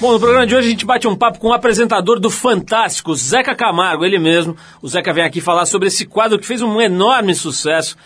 [0.00, 3.16] Bom, no programa de hoje a gente bate um papo com o apresentador do Fantástico,
[3.16, 4.56] Zeca Camargo, ele mesmo.
[4.80, 7.96] O Zeca vem aqui falar sobre esse quadro que fez um enorme sucesso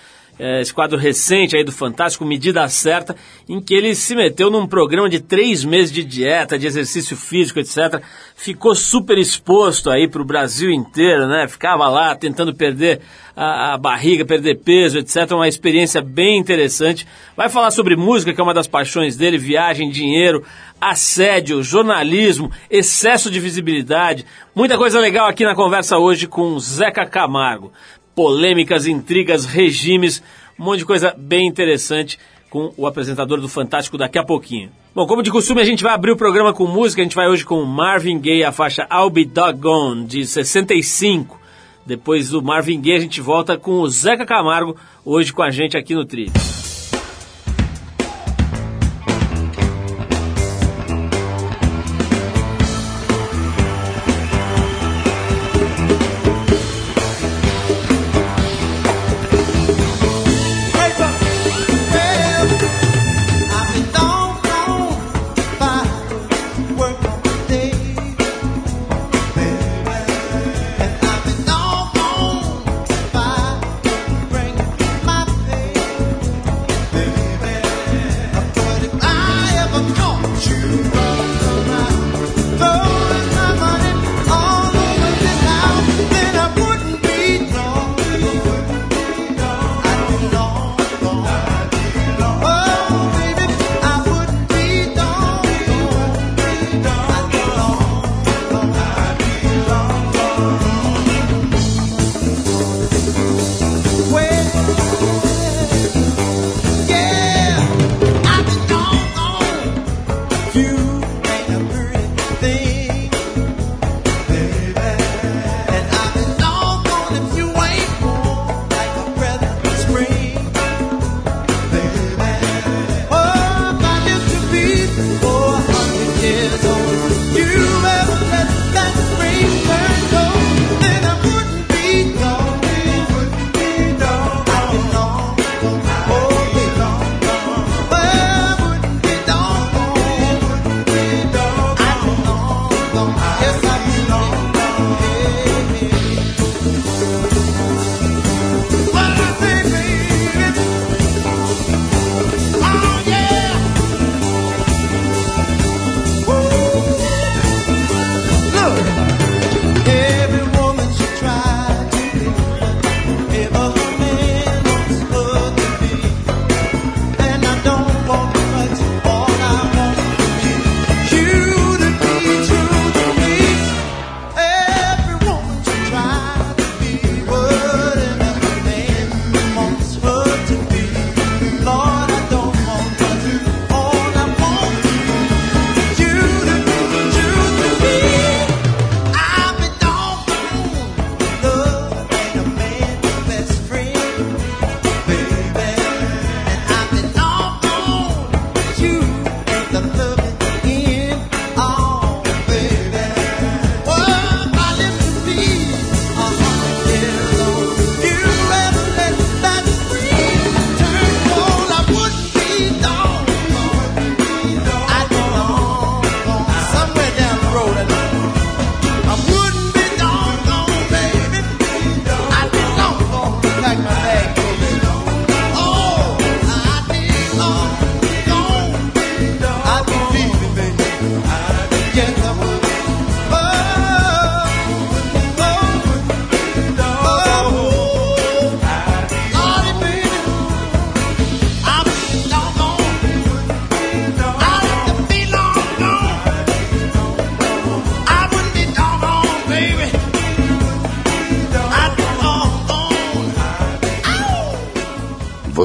[0.43, 3.15] é, esse quadro recente aí do Fantástico, Medida Certa,
[3.49, 7.61] em que ele se meteu num programa de três meses de dieta, de exercício físico,
[7.61, 8.03] etc.
[8.35, 11.47] Ficou super exposto aí para o Brasil inteiro, né?
[11.47, 13.01] Ficava lá tentando perder
[13.37, 15.31] a, a, barriga, perder peso, etc.
[15.31, 17.07] Uma experiência bem interessante.
[17.37, 20.43] Vai falar sobre música, que é uma das paixões dele, viagem, dinheiro,
[20.81, 24.27] assédio, jornalismo, excesso de visibilidade.
[24.57, 27.73] Muita coisa legal aqui na conversa hoje com Zeca Camargo
[28.15, 30.23] polêmicas, intrigas, regimes,
[30.59, 32.19] um monte de coisa bem interessante
[32.51, 34.71] com o apresentador do Fantástico daqui a pouquinho.
[34.95, 37.01] Bom, como de costume, a gente vai abrir o programa com música.
[37.01, 41.41] A gente vai hoje com Marvin Gaye, a faixa I'll Be Doggone, de 65.
[41.87, 45.79] Depois do Marvin Gaye, a gente volta com o Zeca Camargo, hoje com a gente
[45.79, 46.33] aqui no Trilho.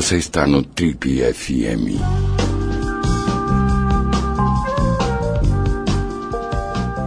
[0.08, 2.00] Você está no Trip FM.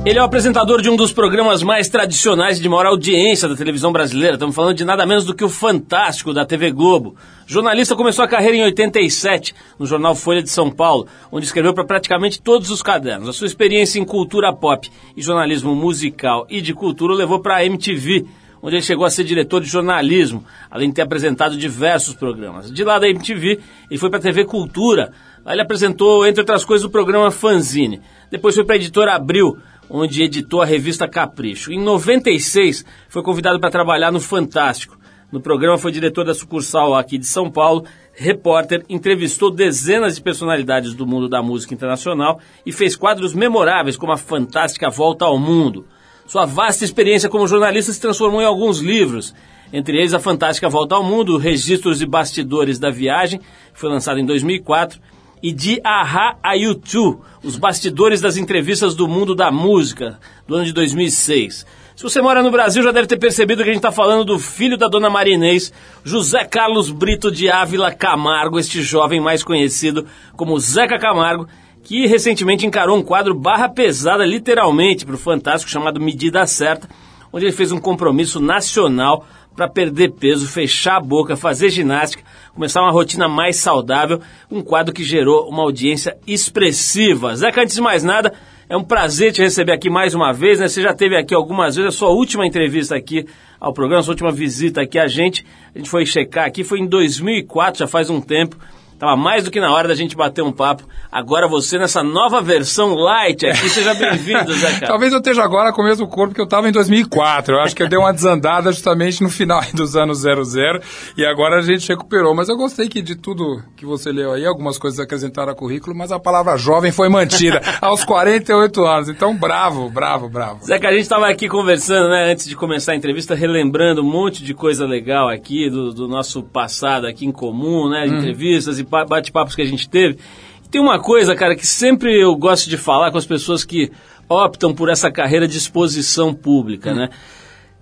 [0.05, 3.57] Ele é o apresentador de um dos programas mais tradicionais e de maior audiência da
[3.57, 4.35] televisão brasileira.
[4.35, 7.17] Estamos falando de nada menos do que o Fantástico da TV Globo.
[7.47, 11.87] Jornalista começou a carreira em 87 no jornal Folha de São Paulo, onde escreveu para
[11.87, 13.31] praticamente todos os cadernos.
[13.31, 17.65] A sua experiência em cultura pop e jornalismo musical e de cultura levou para a
[17.65, 18.27] MTV,
[18.63, 22.71] onde ele chegou a ser diretor de jornalismo, além de ter apresentado diversos programas.
[22.71, 23.61] De lá da MTV,
[23.91, 25.13] ele foi para a TV Cultura,
[25.45, 28.01] Aí ele apresentou, entre outras coisas, o programa Fanzine.
[28.31, 29.59] Depois foi para a editora Abril,
[29.89, 31.73] onde editou a revista Capricho.
[31.73, 34.99] Em 96, foi convidado para trabalhar no Fantástico.
[35.33, 40.93] No programa foi diretor da sucursal aqui de São Paulo, repórter, entrevistou dezenas de personalidades
[40.93, 45.87] do mundo da música internacional e fez quadros memoráveis como a fantástica Volta ao Mundo.
[46.31, 49.35] Sua vasta experiência como jornalista se transformou em alguns livros,
[49.73, 54.21] entre eles a fantástica Volta ao Mundo, Registros e Bastidores da Viagem, que foi lançado
[54.21, 55.01] em 2004,
[55.43, 60.65] e de Aha a U2, os bastidores das entrevistas do mundo da música, do ano
[60.65, 61.67] de 2006.
[61.97, 64.39] Se você mora no Brasil, já deve ter percebido que a gente está falando do
[64.39, 65.73] filho da dona Marinês,
[66.05, 70.07] José Carlos Brito de Ávila Camargo, este jovem mais conhecido
[70.37, 71.49] como Zeca Camargo,
[71.83, 76.89] que recentemente encarou um quadro barra pesada, literalmente, para o Fantástico chamado Medida Certa,
[77.33, 82.25] onde ele fez um compromisso nacional para perder peso, fechar a boca, fazer ginástica,
[82.55, 87.35] começar uma rotina mais saudável, um quadro que gerou uma audiência expressiva.
[87.35, 88.33] Zeca, antes de mais nada,
[88.69, 90.69] é um prazer te receber aqui mais uma vez, né?
[90.69, 93.27] Você já teve aqui algumas vezes, a sua última entrevista aqui
[93.59, 95.45] ao programa, a sua última visita aqui a gente.
[95.75, 98.57] A gente foi checar aqui, foi em 2004, já faz um tempo.
[99.01, 100.87] Tava mais do que na hora da gente bater um papo.
[101.11, 104.81] Agora você nessa nova versão light aqui, seja bem-vindo, Zé Carlos.
[104.91, 107.55] Talvez eu esteja agora com o mesmo corpo que eu estava em 2004.
[107.55, 110.83] Eu acho que eu dei uma desandada justamente no final dos anos 00
[111.17, 112.35] e agora a gente recuperou.
[112.35, 115.97] Mas eu gostei que de tudo que você leu aí, algumas coisas acrescentaram ao currículo,
[115.97, 119.09] mas a palavra jovem foi mantida aos 48 anos.
[119.09, 120.63] Então, bravo, bravo, bravo.
[120.63, 124.11] Zé, que a gente estava aqui conversando, né, antes de começar a entrevista, relembrando um
[124.11, 128.19] monte de coisa legal aqui do, do nosso passado aqui em comum, né, hum.
[128.19, 130.19] entrevistas e bate-papos que a gente teve.
[130.65, 133.91] E tem uma coisa, cara, que sempre eu gosto de falar com as pessoas que
[134.29, 136.97] optam por essa carreira de exposição pública, hum.
[136.97, 137.09] né?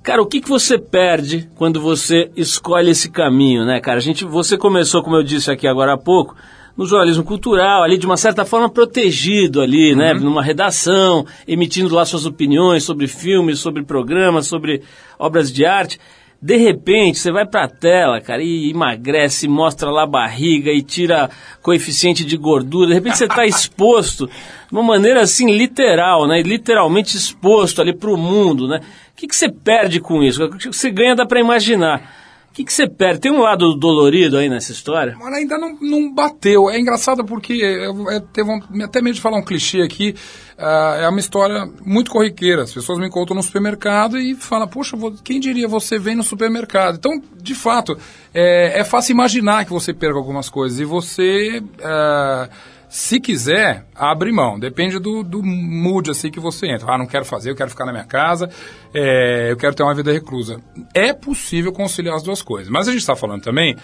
[0.03, 3.99] Cara, o que, que você perde quando você escolhe esse caminho, né, cara?
[3.99, 6.35] A gente, você começou, como eu disse aqui agora há pouco,
[6.79, 10.21] no jornalismo cultural, ali de uma certa forma protegido ali, né, uhum.
[10.21, 14.83] numa redação, emitindo lá suas opiniões sobre filmes, sobre programas, sobre
[15.19, 15.99] obras de arte.
[16.41, 21.29] De repente, você vai pra tela, cara, e emagrece, mostra lá a barriga e tira
[21.61, 22.89] coeficiente de gordura.
[22.89, 26.41] De repente você está exposto de uma maneira assim literal, né?
[26.43, 28.81] Literalmente exposto ali pro mundo, né?
[29.13, 30.45] O que, que você perde com isso?
[30.45, 32.18] O que você ganha dá para imaginar.
[32.59, 33.21] Que, que você perde?
[33.21, 35.17] Tem um lado dolorido aí nessa história?
[35.17, 36.69] Mas ainda não, não bateu.
[36.69, 40.13] É engraçado porque, eu, eu teve um, até medo de falar um clichê aqui,
[40.59, 42.65] uh, é uma história muito corriqueira.
[42.65, 46.97] As pessoas me encontram no supermercado e falam, poxa, quem diria você vem no supermercado?
[46.97, 47.97] Então, de fato,
[48.35, 51.63] é, é fácil imaginar que você perca algumas coisas e você...
[51.79, 54.59] Uh, se quiser, abre mão.
[54.59, 56.93] Depende do, do mood assim que você entra.
[56.93, 58.49] Ah, não quero fazer, eu quero ficar na minha casa,
[58.95, 60.61] é, eu quero ter uma vida reclusa.
[60.95, 62.71] É possível conciliar as duas coisas.
[62.71, 63.77] Mas a gente está falando também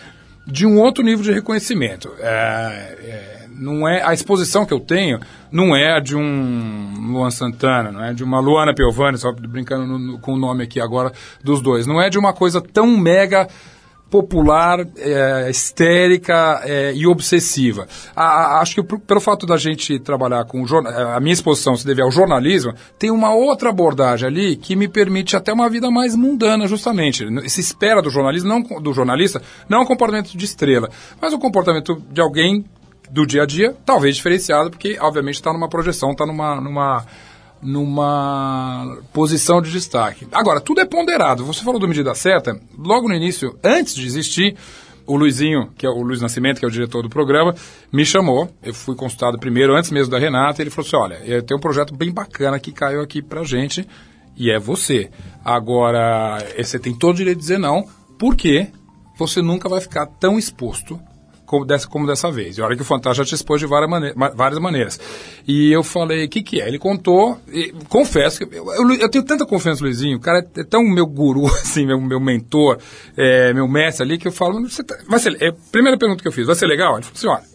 [0.47, 2.11] de um outro nível de reconhecimento.
[2.19, 5.21] É, é, não é a exposição que eu tenho
[5.55, 9.87] não é a de um Luan Santana, não é de uma Luana Piovani, só brincando
[9.87, 11.13] no, no, com o nome aqui agora
[11.45, 11.87] dos dois.
[11.87, 13.47] Não é de uma coisa tão mega
[14.15, 17.89] popular, é, histérica é, e obsessiva.
[18.15, 20.65] A, a, acho que pelo fato da gente trabalhar com
[21.13, 25.35] a minha exposição se deve ao jornalismo, tem uma outra abordagem ali que me permite
[25.35, 27.27] até uma vida mais mundana, justamente.
[27.51, 30.89] Se espera do jornalismo, não do jornalista, não um comportamento de estrela,
[31.21, 32.65] mas um comportamento de alguém
[33.11, 37.05] do dia a dia, talvez diferenciado, porque obviamente está numa projeção, está numa, numa
[37.65, 40.27] numa posição de destaque.
[40.31, 41.45] Agora, tudo é ponderado.
[41.45, 44.57] Você falou do medida certa, logo no início, antes de existir,
[45.07, 47.55] o Luizinho, que é o Luiz Nascimento, que é o diretor do programa,
[47.93, 48.51] me chamou.
[48.63, 51.61] Eu fui consultado primeiro, antes mesmo da Renata, e ele falou assim: olha, tenho um
[51.61, 53.87] projeto bem bacana que caiu aqui pra gente,
[54.37, 55.11] e é você.
[55.45, 57.87] Agora, você tem todo o direito de dizer não,
[58.19, 58.69] porque
[59.17, 61.01] você nunca vai ficar tão exposto
[61.47, 62.57] como dessa, como dessa vez.
[62.59, 64.99] E olha que o Fantástico já te expôs de várias, mane várias maneiras.
[65.47, 66.69] E eu falei, o que, que é?
[66.69, 70.39] Ele contou, e, confesso, que eu, eu, eu, tenho tanta confiança no Luizinho, o cara
[70.39, 72.79] é, é tão meu guru, assim, meu, meu mentor,
[73.17, 76.29] é, meu mestre ali, que eu falo, você tá, vai ser, é, primeira pergunta que
[76.29, 76.97] eu fiz, vai ser legal?
[76.97, 77.55] Ele falou assim, olha,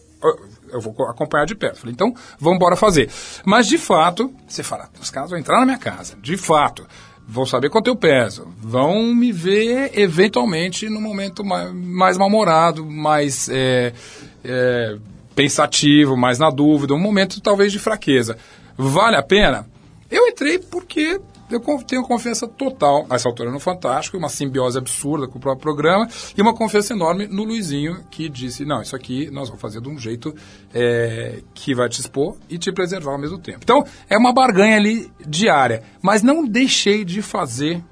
[0.72, 1.80] eu, vou acompanhar de perto.
[1.80, 3.10] falei, então, vamos embora fazer.
[3.44, 6.86] Mas, de fato, você fala, os caras vão entrar na minha casa, de fato
[7.30, 13.48] vão saber quanto eu peso, vão me ver eventualmente no momento mais, mais mal-humorado, mais
[13.48, 13.92] é,
[14.44, 14.96] é,
[15.34, 18.36] pensativo, mais na dúvida, um momento talvez de fraqueza.
[18.76, 19.64] Vale a pena?
[20.10, 21.20] Eu entrei porque
[21.50, 26.08] eu tenho confiança total, nessa altura no Fantástico, uma simbiose absurda com o próprio programa
[26.36, 29.88] e uma confiança enorme no Luizinho, que disse: não, isso aqui nós vamos fazer de
[29.88, 30.34] um jeito
[30.72, 33.60] é, que vai te expor e te preservar ao mesmo tempo.
[33.62, 37.82] Então, é uma barganha ali diária, mas não deixei de fazer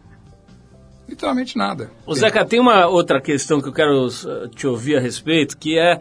[1.09, 1.91] literalmente nada.
[2.07, 4.09] O Zeca, tem uma outra questão que eu quero
[4.55, 5.99] te ouvir a respeito, que é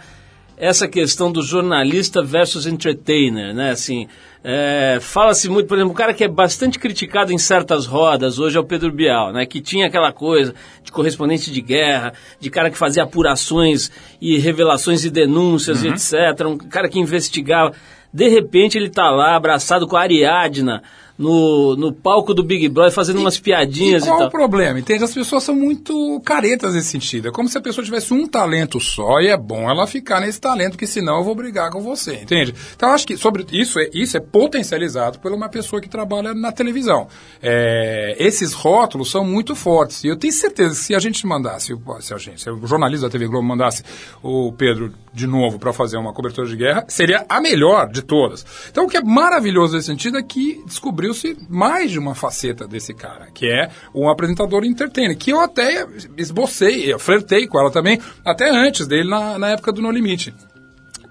[0.57, 3.71] essa questão do jornalista versus entertainer, né?
[3.71, 4.07] Assim,
[4.49, 8.55] é, fala-se muito, por exemplo, um cara que é bastante criticado em certas rodas hoje
[8.55, 9.45] é o Pedro Bial, né?
[9.45, 15.03] Que tinha aquela coisa de correspondente de guerra, de cara que fazia apurações e revelações
[15.03, 15.89] e denúncias Uhum.
[15.89, 16.45] e etc.
[16.47, 17.73] Um cara que investigava.
[18.13, 20.81] De repente ele tá lá abraçado com a Ariadna
[21.17, 24.27] no, no palco do Big Brother fazendo umas piadinhas e e, qual tal.
[24.27, 24.79] o problema?
[24.79, 25.03] Entende?
[25.03, 27.27] As pessoas são muito caretas nesse sentido.
[27.27, 30.39] É como se a pessoa tivesse um talento só e é bom ela ficar nesse
[30.39, 32.53] talento, porque senão eu vou brigar com você, entende?
[32.75, 36.33] Então eu acho que sobre isso é, isso é potencializado por uma pessoa que trabalha
[36.33, 37.07] na televisão.
[37.41, 40.03] É, esses rótulos são muito fortes.
[40.03, 43.07] E eu tenho certeza que se a gente mandasse, se a gente, se o jornalista
[43.07, 43.83] da TV Globo mandasse
[44.21, 48.45] o Pedro de novo para fazer uma cobertura de guerra, seria a melhor de todas.
[48.69, 50.63] Então o que é maravilhoso nesse sentido é que
[51.07, 55.85] descobriu-se mais de uma faceta desse cara, que é um apresentador entertainer, que eu até
[56.17, 60.33] esbocei, eu flertei com ela também, até antes dele, na, na época do No Limite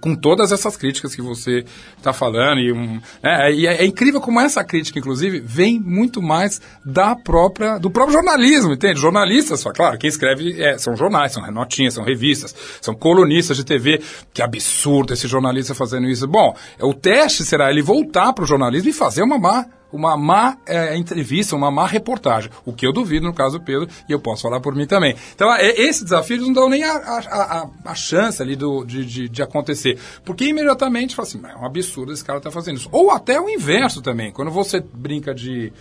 [0.07, 1.65] com todas essas críticas que você
[1.99, 6.23] está falando e, um, é, e é, é incrível como essa crítica, inclusive, vem muito
[6.23, 9.01] mais da própria do próprio jornalismo, entende?
[9.01, 13.65] Jornalistas, só claro, quem escreve é, são jornais, são notinhas, são revistas, são colunistas de
[13.65, 14.01] TV.
[14.33, 16.29] Que absurdo esse jornalista fazendo isso.
[16.29, 20.57] Bom, o teste será ele voltar para o jornalismo e fazer uma má uma má
[20.67, 22.51] é, entrevista, uma má reportagem.
[22.65, 25.17] O que eu duvido no caso do Pedro, e eu posso falar por mim também.
[25.35, 27.19] Então, é, esse desafio não dão nem a, a,
[27.63, 29.99] a, a chance ali do, de, de, de, acontecer.
[30.25, 32.89] Porque imediatamente fala assim, é um absurdo esse cara tá fazendo isso.
[32.93, 34.31] Ou até o inverso também.
[34.31, 35.73] Quando você brinca de.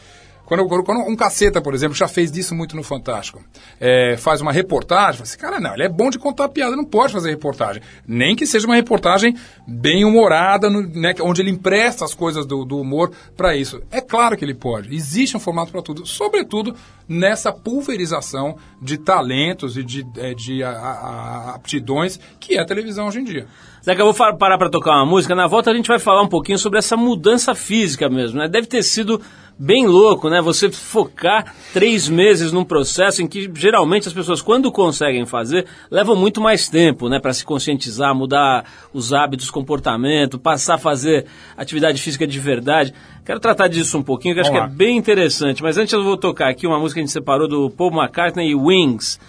[0.45, 3.43] Quando, quando, um caceta, por exemplo, já fez disso muito no Fantástico,
[3.79, 6.85] é, faz uma reportagem, fala assim, cara, não, ele é bom de contar piada, não
[6.85, 7.81] pode fazer reportagem.
[8.07, 9.35] Nem que seja uma reportagem
[9.67, 13.81] bem humorada, no, né, onde ele empresta as coisas do, do humor para isso.
[13.91, 14.95] É claro que ele pode.
[14.95, 16.75] Existe um formato para tudo, sobretudo
[17.07, 20.03] nessa pulverização de talentos e de,
[20.35, 23.47] de a, a, aptidões que é a televisão hoje em dia.
[23.83, 25.35] Zeca, eu vou parar para tocar uma música.
[25.35, 28.39] Na volta a gente vai falar um pouquinho sobre essa mudança física mesmo.
[28.39, 28.47] Né?
[28.47, 29.21] Deve ter sido
[29.57, 30.41] bem louco, né?
[30.41, 36.15] Você focar três meses num processo em que geralmente as pessoas, quando conseguem fazer, levam
[36.15, 37.19] muito mais tempo, né?
[37.19, 42.93] Para se conscientizar, mudar os hábitos, comportamento, passar a fazer atividade física de verdade.
[43.25, 45.63] Quero tratar disso um pouquinho, que acho que é bem interessante.
[45.63, 48.51] Mas antes eu vou tocar aqui uma música que a gente separou do Paul McCartney
[48.51, 49.19] e Wings.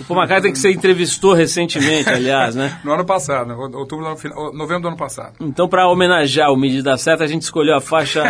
[0.00, 2.80] O Paul McCartney que você entrevistou recentemente, aliás, né?
[2.82, 5.34] No ano passado, outubro, no novembro do ano passado.
[5.38, 8.24] Então, para homenagear o Medida Certa, a gente escolheu a faixa,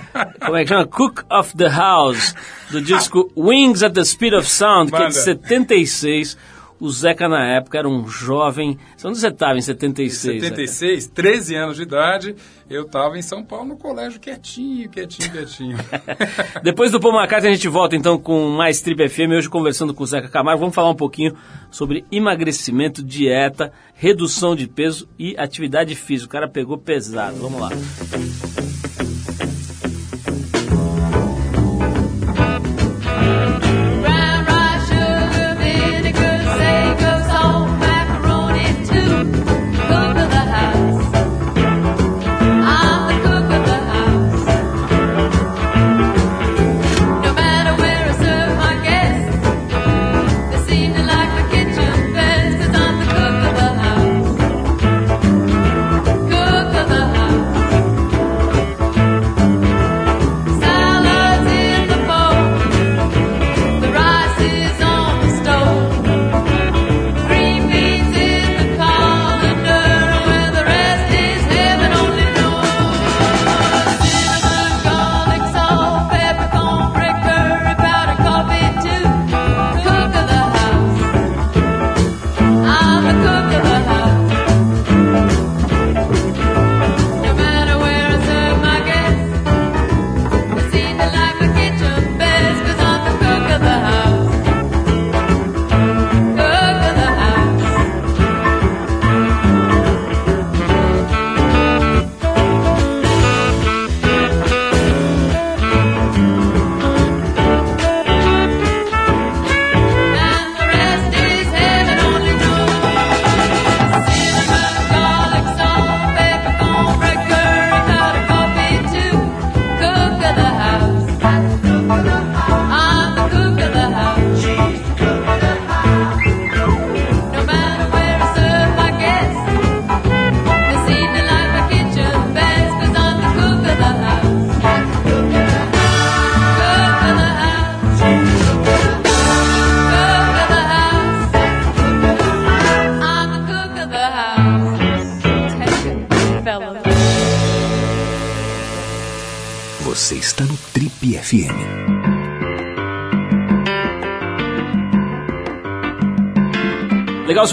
[0.42, 0.86] como é que chama?
[0.86, 2.34] Cook of the House,
[2.70, 6.38] do disco Wings at the Speed of Sound, que é de 76.
[6.82, 8.76] O Zeca, na época, era um jovem...
[9.04, 10.40] Onde você estava em 76?
[10.40, 11.14] 76, Zeca?
[11.14, 12.34] 13 anos de idade,
[12.68, 15.78] eu estava em São Paulo no colégio quietinho, quietinho, quietinho.
[16.60, 20.02] Depois do Paul McCartney, a gente volta então com mais Trip FM, hoje conversando com
[20.02, 20.58] o Zeca Camargo.
[20.58, 21.36] Vamos falar um pouquinho
[21.70, 26.26] sobre emagrecimento, dieta, redução de peso e atividade física.
[26.26, 27.36] O cara pegou pesado.
[27.36, 27.68] Vamos lá.
[27.68, 29.21] Você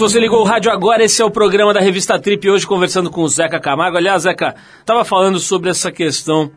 [0.00, 3.10] se você ligou o rádio agora, esse é o programa da revista Trip, hoje conversando
[3.10, 3.98] com o Zeca Camargo.
[3.98, 6.50] Aliás, Zeca, estava falando sobre essa questão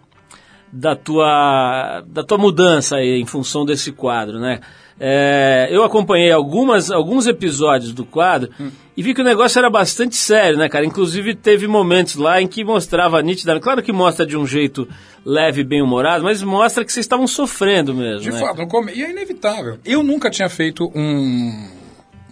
[0.71, 4.61] da tua, da tua mudança aí, em função desse quadro, né?
[4.97, 8.71] É, eu acompanhei algumas, alguns episódios do quadro hum.
[8.95, 10.85] e vi que o negócio era bastante sério, né, cara?
[10.85, 14.87] Inclusive teve momentos lá em que mostrava nitidamente, claro que mostra de um jeito
[15.25, 18.21] leve e bem-humorado, mas mostra que vocês estavam sofrendo mesmo.
[18.21, 18.39] De né?
[18.39, 18.61] fato,
[18.95, 19.79] e é inevitável.
[19.83, 21.82] Eu nunca tinha feito um,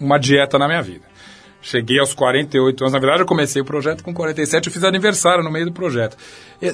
[0.02, 1.12] uma dieta na minha vida.
[1.62, 2.92] Cheguei aos 48 anos.
[2.92, 4.66] Na verdade, eu comecei o projeto com 47.
[4.66, 6.16] Eu fiz aniversário no meio do projeto.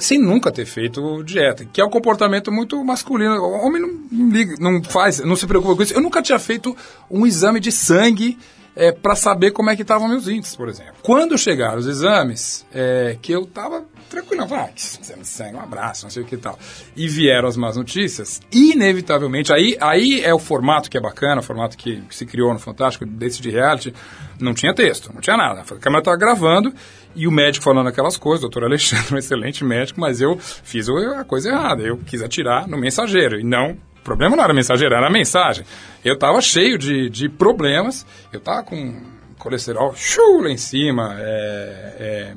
[0.01, 3.35] Sem nunca ter feito dieta, que é um comportamento muito masculino.
[3.35, 5.93] O homem não, não faz, não se preocupa com isso.
[5.93, 6.75] Eu nunca tinha feito
[7.11, 8.39] um exame de sangue
[8.75, 10.95] é, para saber como é que estavam meus índices, por exemplo.
[11.03, 16.05] Quando chegaram os exames, é, que eu estava tranquilo, vai, exame de sangue, um abraço,
[16.05, 16.59] não sei o que tal.
[16.97, 21.45] E vieram as más notícias, inevitavelmente, aí, aí é o formato que é bacana, o
[21.45, 23.95] formato que, se criou no Fantástico, desse de reality,
[24.41, 25.61] não tinha texto, não tinha nada.
[25.61, 26.73] A câmera estava gravando
[27.15, 30.89] e o médico falando aquelas coisas, o doutor Alexandre, um excelente médico, mas eu fiz
[30.89, 34.95] a coisa errada, eu quis atirar no mensageiro e não o problema não era mensageiro,
[34.95, 35.67] era a mensagem.
[36.03, 41.97] Eu estava cheio de, de problemas, eu estava com colesterol chu, lá em cima, é,
[41.99, 42.35] é,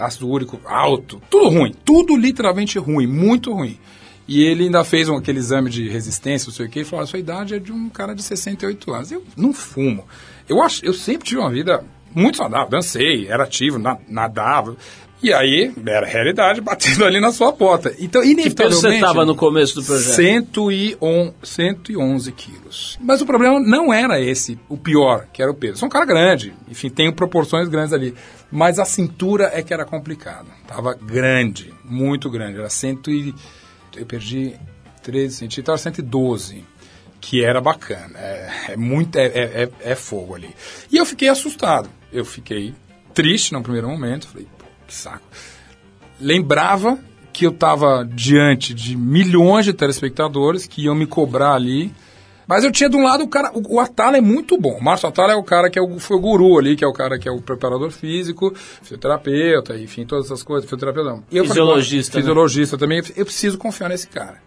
[0.00, 3.78] ácido úrico alto, tudo ruim, tudo literalmente ruim, muito ruim.
[4.26, 7.02] E ele ainda fez um, aquele exame de resistência, não sei o que, e falou:
[7.02, 9.12] a sua idade é de um cara de 68 anos.
[9.12, 10.04] Eu não fumo.
[10.48, 13.78] Eu, acho, eu sempre tive uma vida muito saudável, dancei, era ativo,
[14.08, 14.76] nadava.
[15.22, 17.94] E aí, era realidade batendo ali na sua porta.
[17.98, 18.54] Então, inevitavelmente...
[18.54, 20.14] Que peso você estava no começo do projeto?
[20.14, 20.96] 111,
[21.42, 22.98] 111 quilos.
[23.00, 25.78] Mas o problema não era esse, o pior, que era o peso.
[25.78, 28.14] Sou um cara grande, enfim, tenho proporções grandes ali.
[28.50, 30.46] Mas a cintura é que era complicado.
[30.66, 32.58] Tava grande, muito grande.
[32.58, 33.34] Era 100 e...
[33.96, 34.54] Eu perdi
[35.02, 36.64] 13 centímetros, estava 112
[37.20, 38.18] que era bacana.
[38.18, 40.54] É, é muito é, é, é, é fogo ali.
[40.90, 41.90] E eu fiquei assustado.
[42.12, 42.74] Eu fiquei
[43.12, 44.26] triste no primeiro momento.
[44.26, 44.46] Falei,
[44.90, 45.24] que saco.
[46.20, 46.98] Lembrava
[47.32, 51.94] que eu estava diante de milhões de telespectadores que iam me cobrar ali.
[52.46, 54.76] Mas eu tinha de um lado o cara, o, o Atala é muito bom.
[54.76, 56.88] O Márcio Atala é o cara que é o, foi o guru ali, que é
[56.88, 61.24] o cara que é o preparador físico, fisioterapeuta, enfim, todas essas coisas, fisioterapeuta não.
[61.30, 62.12] Eu fisiologista.
[62.12, 62.80] Falei, fisiologista né?
[62.80, 64.42] também, eu preciso confiar nesse cara.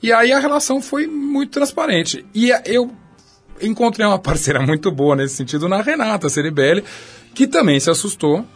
[0.00, 2.24] E aí a relação foi muito transparente.
[2.32, 2.92] E eu
[3.60, 6.84] encontrei uma parceira muito boa nesse sentido na Renata Ceribelli,
[7.34, 8.46] que também se assustou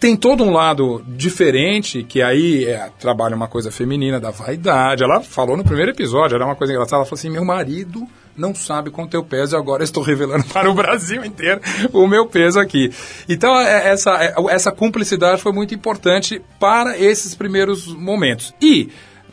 [0.00, 5.02] tem todo um lado diferente, que aí é, trabalha uma coisa feminina, da vaidade.
[5.02, 6.98] Ela falou no primeiro episódio, era uma coisa engraçada.
[6.98, 8.06] Ela falou assim: meu marido
[8.36, 11.60] não sabe quanto eu peso e agora estou revelando para o Brasil inteiro
[11.92, 12.92] o meu peso aqui.
[13.28, 18.54] Então, é, essa, é, essa cumplicidade foi muito importante para esses primeiros momentos.
[18.62, 18.90] E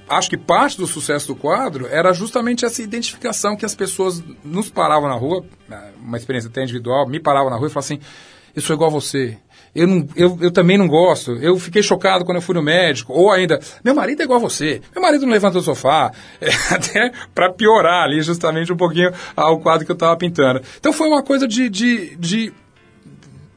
[0.10, 4.69] acho que parte do sucesso do quadro era justamente essa identificação que as pessoas nos
[4.71, 5.45] paravam na rua,
[6.01, 7.99] uma experiência até individual, me paravam na rua e falavam assim:
[8.56, 9.38] eu sou igual a você
[9.75, 13.11] eu, não, eu, eu também não gosto, eu fiquei chocado quando eu fui no médico,
[13.13, 16.49] ou ainda, meu marido é igual a você, meu marido não levanta do sofá, é,
[16.73, 20.61] até para piorar ali justamente um pouquinho ao quadro que eu estava pintando.
[20.79, 22.53] Então foi uma coisa de, de, de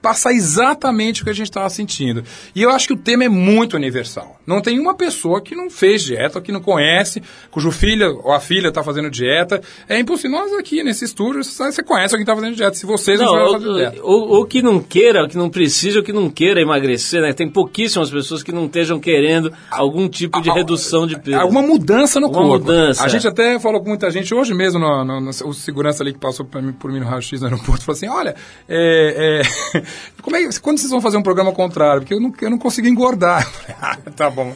[0.01, 2.23] passar exatamente o que a gente estava sentindo.
[2.55, 4.41] E eu acho que o tema é muito universal.
[4.47, 8.41] Não tem uma pessoa que não fez dieta, que não conhece, cujo filho ou a
[8.41, 9.61] filha está fazendo dieta.
[9.89, 10.39] É impossível.
[10.39, 12.75] Nós aqui nesse estúdio, você conhece alguém que está fazendo dieta.
[12.75, 13.99] Se vocês não, não fazer dieta.
[14.03, 17.33] Ou, ou, que não queira, ou que não precisa, ou que não queira emagrecer, né?
[17.33, 21.39] Tem pouquíssimas pessoas que não estejam querendo algum tipo de a, redução de peso.
[21.39, 22.67] Alguma mudança no Alguma corpo.
[22.67, 23.05] mudança.
[23.05, 26.13] A gente até falou com muita gente hoje mesmo, no, no, no o segurança ali
[26.13, 28.35] que passou por mim, por mim no raio-x no aeroporto, falou assim, olha,
[28.69, 29.43] é,
[29.75, 29.83] é
[30.23, 32.03] Como é, quando vocês vão fazer um programa contrário?
[32.03, 33.49] Porque eu não, eu não consigo engordar.
[33.81, 34.55] Ah, tá bom.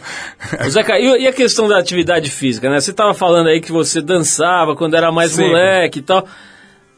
[0.68, 2.80] Zeca, e, a questão da atividade física, né?
[2.80, 5.46] Você estava falando aí que você dançava quando era mais Sim.
[5.46, 6.26] moleque e tal.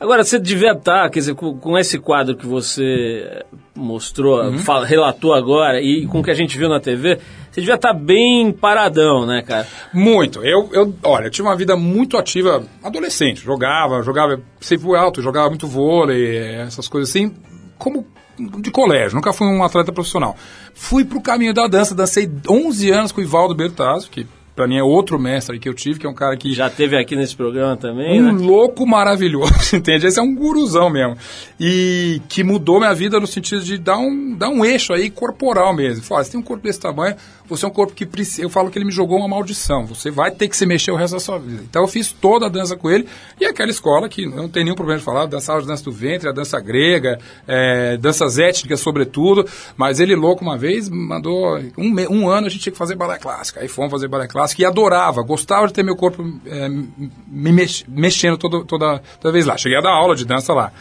[0.05, 3.45] Agora, você devia estar, tá, quer dizer, com, com esse quadro que você
[3.75, 4.59] mostrou, uhum.
[4.59, 7.19] fala, relatou agora, e com o que a gente viu na TV,
[7.51, 9.67] você devia estar tá bem paradão, né, cara?
[9.93, 10.45] Muito.
[10.45, 13.41] Eu, eu, olha, eu tive uma vida muito ativa adolescente.
[13.43, 17.33] Jogava, jogava sempre fui alto, jogava muito vôlei, essas coisas assim.
[17.79, 18.07] Como
[18.39, 20.37] de colégio, nunca fui um atleta profissional.
[20.75, 24.77] Fui pro caminho da dança, dancei 11 anos com o Ivaldo Bertazzo, que para mim
[24.77, 26.53] é outro mestre que eu tive, que é um cara que...
[26.55, 28.47] Já teve aqui nesse programa também, Um né?
[28.47, 30.07] louco maravilhoso, entende?
[30.07, 31.17] Esse é um guruzão mesmo.
[31.59, 35.75] E que mudou minha vida no sentido de dar um, dar um eixo aí corporal
[35.75, 36.05] mesmo.
[36.05, 37.17] Fala, você tem um corpo desse tamanho,
[37.49, 38.43] você é um corpo que precisa.
[38.43, 39.85] Eu falo que ele me jogou uma maldição.
[39.87, 41.63] Você vai ter que se mexer o resto da sua vida.
[41.69, 43.07] Então eu fiz toda a dança com ele.
[43.41, 46.29] E aquela escola que não tem nenhum problema de falar, dançava a dança do ventre,
[46.29, 49.47] a dança grega, é, danças étnicas, sobretudo.
[49.77, 51.59] Mas ele, louco, uma vez, mandou.
[51.77, 53.59] Um, um ano a gente tinha que fazer balé clássico.
[53.59, 57.53] Aí fomos fazer balé clássico fantástico e adorava, gostava de ter meu corpo é, me
[57.53, 59.57] mex, mexendo todo, toda, toda vez lá.
[59.57, 60.73] Cheguei a dar aula de dança lá.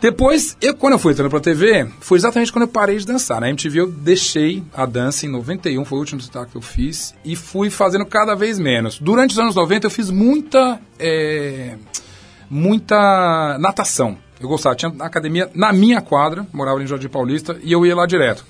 [0.00, 3.38] Depois, eu, quando eu fui entrando pra TV, foi exatamente quando eu parei de dançar.
[3.40, 7.14] Na MTV eu deixei a dança em 91, foi o último destaque que eu fiz,
[7.22, 8.98] e fui fazendo cada vez menos.
[8.98, 10.80] Durante os anos 90 eu fiz muita.
[10.98, 11.76] É,
[12.48, 14.16] muita natação.
[14.40, 18.06] Eu gostava, tinha academia na minha quadra, morava em Jardim Paulista, e eu ia lá
[18.06, 18.44] direto.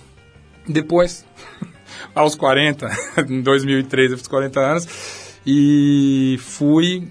[0.69, 1.25] Depois,
[2.15, 2.89] aos 40,
[3.29, 4.89] em 2003 eu fiz 40 anos,
[5.47, 7.09] e fui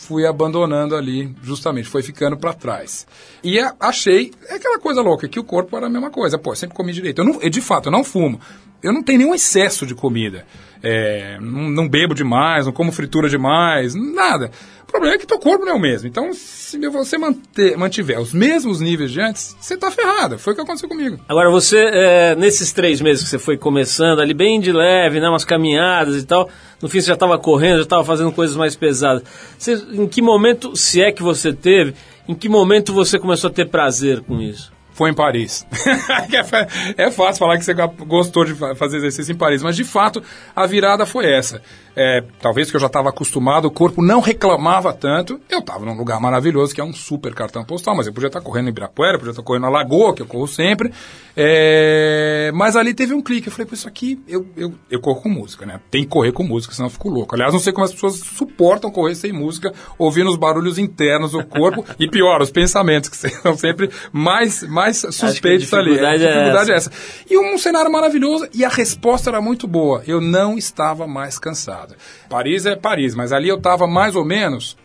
[0.00, 3.06] fui abandonando ali, justamente, foi ficando para trás.
[3.44, 6.38] E achei, é aquela coisa louca, que o corpo era a mesma coisa.
[6.38, 7.20] Pô, sempre comi direito.
[7.20, 8.40] Eu, não, eu, de fato, eu não fumo.
[8.82, 10.46] Eu não tenho nenhum excesso de comida.
[10.82, 14.50] É, não, não, bebo demais, não como fritura demais, nada.
[14.90, 16.08] O problema é que teu corpo não é o mesmo.
[16.08, 20.36] Então, se você manter, mantiver os mesmos níveis de antes, você tá ferrado.
[20.36, 21.16] Foi o que aconteceu comigo.
[21.28, 25.28] Agora, você, é, nesses três meses que você foi começando ali, bem de leve, né,
[25.28, 26.50] umas caminhadas e tal,
[26.82, 29.22] no fim você já estava correndo, já estava fazendo coisas mais pesadas.
[29.56, 31.94] Você, em que momento, se é que você teve,
[32.26, 34.72] em que momento você começou a ter prazer com isso?
[35.00, 35.66] foi em Paris.
[36.98, 40.22] é fácil falar que você gostou de fazer exercício em Paris, mas de fato
[40.54, 41.62] a virada foi essa.
[41.96, 45.40] É, talvez que eu já estava acostumado, o corpo não reclamava tanto.
[45.48, 48.40] Eu estava num lugar maravilhoso, que é um super cartão postal, mas eu podia estar
[48.40, 50.92] correndo em Ibirapuera, podia estar correndo na Lagoa, que eu corro sempre.
[51.36, 53.48] É, mas ali teve um clique.
[53.48, 55.80] Eu falei, pô, isso aqui eu, eu, eu corro com música, né?
[55.90, 57.34] Tem que correr com música, senão eu fico louco.
[57.34, 61.44] Aliás, não sei como as pessoas suportam correr sem música, ouvindo os barulhos internos do
[61.44, 65.98] corpo e pior, os pensamentos, que são sempre mais, mais suspeitos ali.
[65.98, 66.90] A dificuldade é essa.
[66.90, 67.24] é essa.
[67.30, 70.02] E um cenário maravilhoso e a resposta era muito boa.
[70.06, 71.79] Eu não estava mais cansado.
[72.28, 74.76] Paris é Paris, mas ali eu estava mais ou menos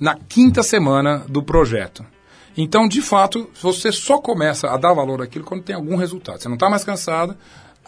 [0.00, 2.04] na quinta semana do projeto.
[2.56, 6.40] Então, de fato, você só começa a dar valor àquilo quando tem algum resultado.
[6.40, 7.36] Você não está mais cansado,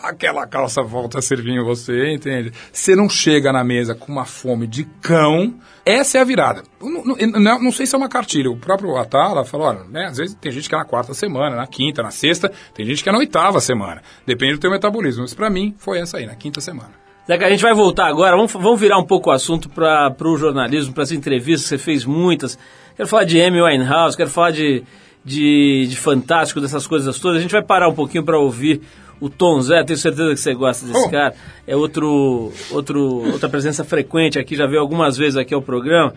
[0.03, 2.53] aquela calça volta a servir em você, entende?
[2.73, 6.63] Você não chega na mesa com uma fome de cão, essa é a virada.
[6.81, 7.03] Não,
[7.41, 10.37] não, não sei se é uma cartilha, o próprio Atala falou, olha, né, às vezes
[10.41, 13.13] tem gente que é na quarta semana, na quinta, na sexta, tem gente que é
[13.13, 16.61] na oitava semana, depende do teu metabolismo, mas para mim foi essa aí, na quinta
[16.61, 17.08] semana.
[17.29, 20.39] Zeca, a gente vai voltar agora, vamos, vamos virar um pouco o assunto para o
[20.39, 22.59] jornalismo, para as entrevistas, você fez muitas.
[22.97, 24.83] Quero falar de Amy Winehouse, quero falar de,
[25.23, 27.37] de, de Fantástico, dessas coisas todas.
[27.37, 28.81] A gente vai parar um pouquinho para ouvir
[29.21, 31.11] o Tom Zé, tenho certeza que você gosta desse oh.
[31.11, 31.35] cara.
[31.67, 32.99] É outro, outro,
[33.31, 36.15] outra presença frequente aqui, já veio algumas vezes aqui ao programa.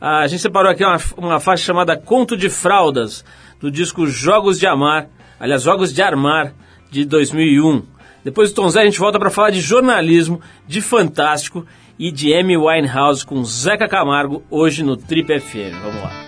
[0.00, 3.24] Ah, a gente separou aqui uma, uma faixa chamada Conto de Fraldas,
[3.58, 5.08] do disco Jogos de Amar,
[5.40, 6.54] aliás, Jogos de Armar,
[6.92, 7.93] de 2001.
[8.24, 11.66] Depois do Tom Zé, a gente volta para falar de jornalismo, de Fantástico
[11.98, 15.78] e de Amy Winehouse com Zeca Camargo, hoje no Trip FM.
[15.82, 16.24] Vamos lá.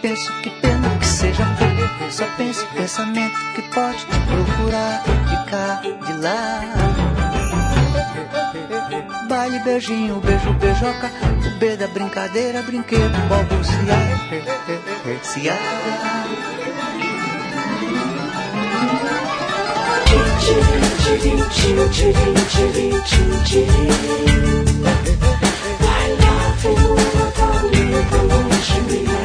[0.00, 6.12] Penso que pena seja pouco, só penso pensamento que pode te procurar de cá, de
[6.14, 6.62] lá.
[9.28, 11.10] Baile, beijinho, beijo, beijoca,
[11.46, 14.18] o B da brincadeira, brinquedo, balbuciar,
[15.22, 15.52] se I
[26.18, 26.96] love you,
[29.06, 29.19] I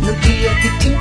[0.00, 0.97] No dia que te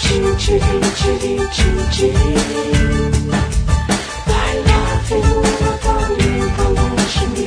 [0.00, 0.58] choo choo
[0.98, 2.12] choo choo choo
[4.26, 5.20] I love you,
[5.82, 7.46] darling, come on, shimmy,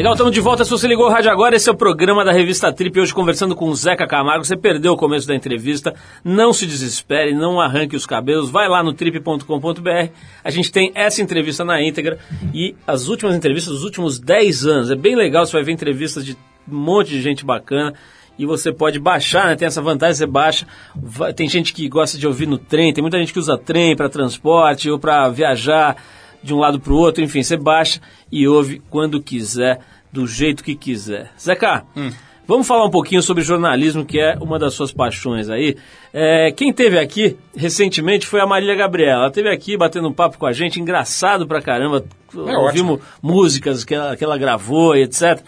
[0.03, 0.65] Legal, estamos de volta.
[0.65, 2.99] Se você ligou o rádio agora, esse é o programa da revista Trip.
[2.99, 4.43] Hoje conversando com o Zeca Camargo.
[4.43, 5.95] Você perdeu o começo da entrevista.
[6.25, 8.49] Não se desespere, não arranque os cabelos.
[8.49, 10.09] Vai lá no trip.com.br.
[10.43, 12.19] A gente tem essa entrevista na íntegra
[12.53, 14.91] e as últimas entrevistas dos últimos 10 anos.
[14.91, 16.33] É bem legal, você vai ver entrevistas de
[16.69, 17.93] um monte de gente bacana.
[18.37, 19.55] E você pode baixar, né?
[19.55, 20.67] Tem essa vantagem, você baixa.
[20.93, 23.95] Vai- tem gente que gosta de ouvir no trem, tem muita gente que usa trem
[23.95, 25.95] para transporte ou para viajar
[26.43, 27.99] de um lado para o outro, enfim, você baixa
[28.31, 29.79] e ouve quando quiser,
[30.11, 31.31] do jeito que quiser.
[31.39, 31.85] Zeca,
[32.47, 35.75] vamos falar um pouquinho sobre jornalismo, que é uma das suas paixões aí.
[36.13, 39.23] É, quem teve aqui recentemente foi a Marília Gabriela.
[39.23, 42.05] Ela teve aqui batendo um papo com a gente, engraçado pra caramba.
[42.35, 45.41] Ouvimos músicas que ela, que ela gravou e etc.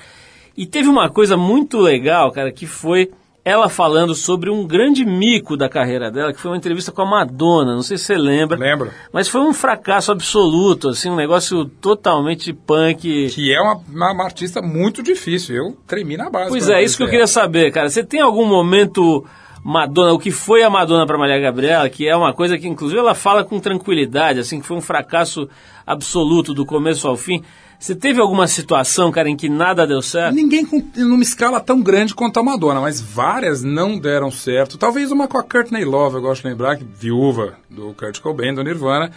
[0.57, 3.11] E teve uma coisa muito legal, cara, que foi
[3.45, 7.05] ela falando sobre um grande mico da carreira dela, que foi uma entrevista com a
[7.05, 7.75] Madonna.
[7.75, 8.57] Não sei se você lembra.
[8.57, 8.91] Lembro.
[9.13, 13.29] Mas foi um fracasso absoluto, assim, um negócio totalmente punk.
[13.29, 15.55] Que é uma, uma, uma artista muito difícil.
[15.55, 16.49] Eu tremi na base.
[16.49, 17.87] Pois é, isso que eu queria saber, cara.
[17.87, 19.23] Você tem algum momento
[19.67, 22.99] Madonna, o que foi a Madonna para Maria Gabriela, que é uma coisa que inclusive
[22.99, 25.49] ela fala com tranquilidade, assim, que foi um fracasso
[25.87, 27.41] absoluto do começo ao fim.
[27.79, 30.35] Você teve alguma situação, cara, em que nada deu certo?
[30.35, 34.77] Ninguém com, numa escala tão grande quanto a Madonna, mas várias não deram certo.
[34.77, 38.53] Talvez uma com a Courtney Love, eu gosto de lembrar, que viúva do Kurt Cobain,
[38.53, 39.09] do Nirvana.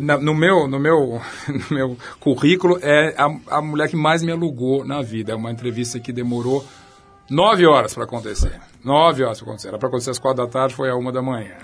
[0.00, 1.20] Na- no, meu, no, meu,
[1.70, 5.30] no meu currículo, é a, a mulher que mais me alugou na vida.
[5.32, 6.66] É uma entrevista que demorou
[7.30, 8.60] nove horas para acontecer.
[8.84, 9.68] Nove horas para acontecer.
[9.68, 11.56] Era para acontecer às quatro da tarde, foi a uma da manhã.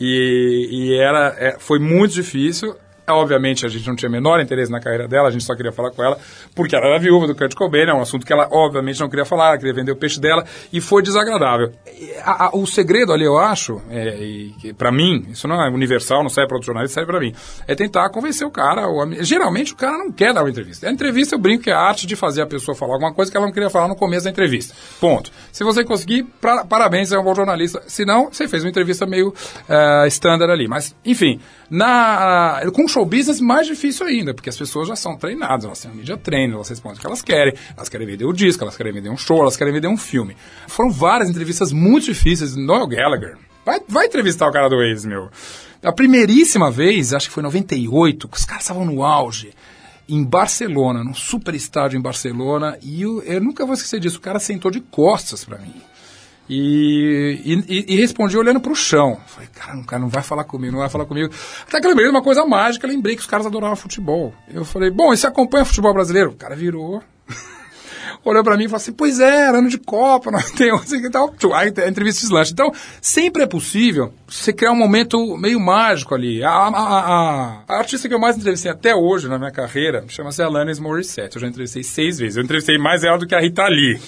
[0.00, 2.74] E, e era, é, foi muito difícil.
[3.08, 5.70] Obviamente, a gente não tinha o menor interesse na carreira dela, a gente só queria
[5.72, 6.18] falar com ela,
[6.54, 9.24] porque ela era viúva do Kurt Cobain, é um assunto que ela, obviamente, não queria
[9.24, 11.72] falar, ela queria vender o peixe dela, e foi desagradável.
[12.24, 14.16] A- a- o segredo ali, eu acho, é,
[14.76, 17.32] pra mim, isso não é universal, não serve para outros jornalistas, serve pra mim,
[17.68, 18.86] é tentar convencer o cara.
[18.86, 20.88] a- geralmente, o cara não quer dar uma entrevista.
[20.88, 23.30] A entrevista, eu brinco que é a arte de fazer a pessoa falar alguma coisa
[23.30, 24.74] que ela não queria falar no começo da entrevista.
[25.00, 25.30] Ponto.
[25.52, 27.82] Se você conseguir, pra- parabéns, é um bom jornalista.
[27.86, 29.32] Se não, você fez uma entrevista meio
[29.68, 30.66] eh, standard ali.
[30.68, 31.40] Mas, enfim,
[31.70, 35.90] na, com show business, mais difícil ainda, porque as pessoas já são treinadas, elas têm
[35.90, 38.74] um media treino, elas respondem o que elas querem, elas querem vender o disco, elas
[38.74, 40.34] querem vender um show, elas querem vender um filme.
[40.66, 42.56] Foram várias entrevistas muito difíceis.
[42.56, 45.28] Noel Gallagher, vai, vai entrevistar o cara do Waze, meu.
[45.82, 49.52] A primeiríssima vez, acho que foi em 98, que os caras estavam no auge
[50.08, 54.16] em Barcelona, num super estádio em Barcelona, e eu, eu nunca vou esquecer disso.
[54.16, 55.74] O cara sentou de costas pra mim.
[56.48, 59.18] E, e, e respondi olhando pro chão.
[59.26, 61.32] Falei, cara, o cara não vai falar comigo, não vai falar comigo.
[61.66, 64.32] Até que eu lembrei de uma coisa mágica, lembrei que os caras adoravam futebol.
[64.48, 66.30] Eu falei, bom, e você acompanha futebol brasileiro?
[66.30, 67.02] O cara virou.
[68.26, 71.08] Olhou pra mim e falou assim: Pois é, ano de Copa, não tem assim que
[71.08, 71.32] tal.
[71.54, 72.52] Aí a entrevista deslancha.
[72.52, 76.42] Então, sempre é possível você criar um momento meio mágico ali.
[76.42, 80.42] A, a, a, a artista que eu mais entrevistei até hoje na minha carreira chama-se
[80.42, 81.36] Alanis Morissette.
[81.36, 82.36] Eu já entrevistei seis vezes.
[82.36, 84.00] Eu entrevistei mais ela do que a Rita Lee,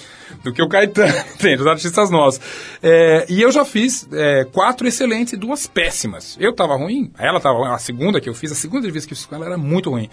[0.43, 1.13] do que o Caetano,
[1.57, 2.41] dos artistas nossos.
[2.83, 6.35] É, e eu já fiz é, quatro excelentes e duas péssimas.
[6.41, 7.69] Eu tava ruim, ela tava ruim.
[7.69, 9.89] A segunda que eu fiz, a segunda entrevista que eu fiz com ela era muito
[9.89, 10.09] ruim.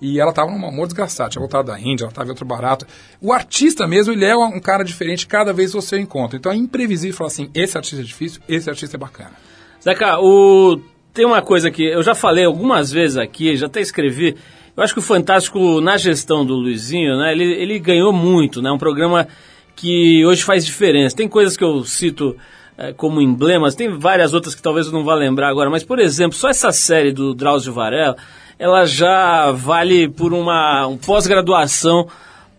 [0.00, 2.86] E ela tava num amor desgastado, tinha voltado da Índia, ela tava em outro barato.
[3.20, 6.38] O artista mesmo, ele é um cara diferente cada vez que você encontra.
[6.38, 9.32] Então é imprevisível falar assim, esse artista é difícil, esse artista é bacana.
[9.82, 10.80] Zeca, o...
[11.12, 14.36] tem uma coisa que eu já falei algumas vezes aqui, já até escrevi.
[14.76, 18.70] Eu acho que o Fantástico, na gestão do Luizinho, né, ele, ele ganhou muito, né?
[18.70, 19.28] Um programa
[19.76, 21.16] que hoje faz diferença.
[21.16, 22.36] Tem coisas que eu cito
[22.78, 25.98] eh, como emblemas, tem várias outras que talvez eu não vá lembrar agora, mas, por
[25.98, 28.16] exemplo, só essa série do Drauzio Varela,
[28.60, 32.06] ela já vale por uma um pós-graduação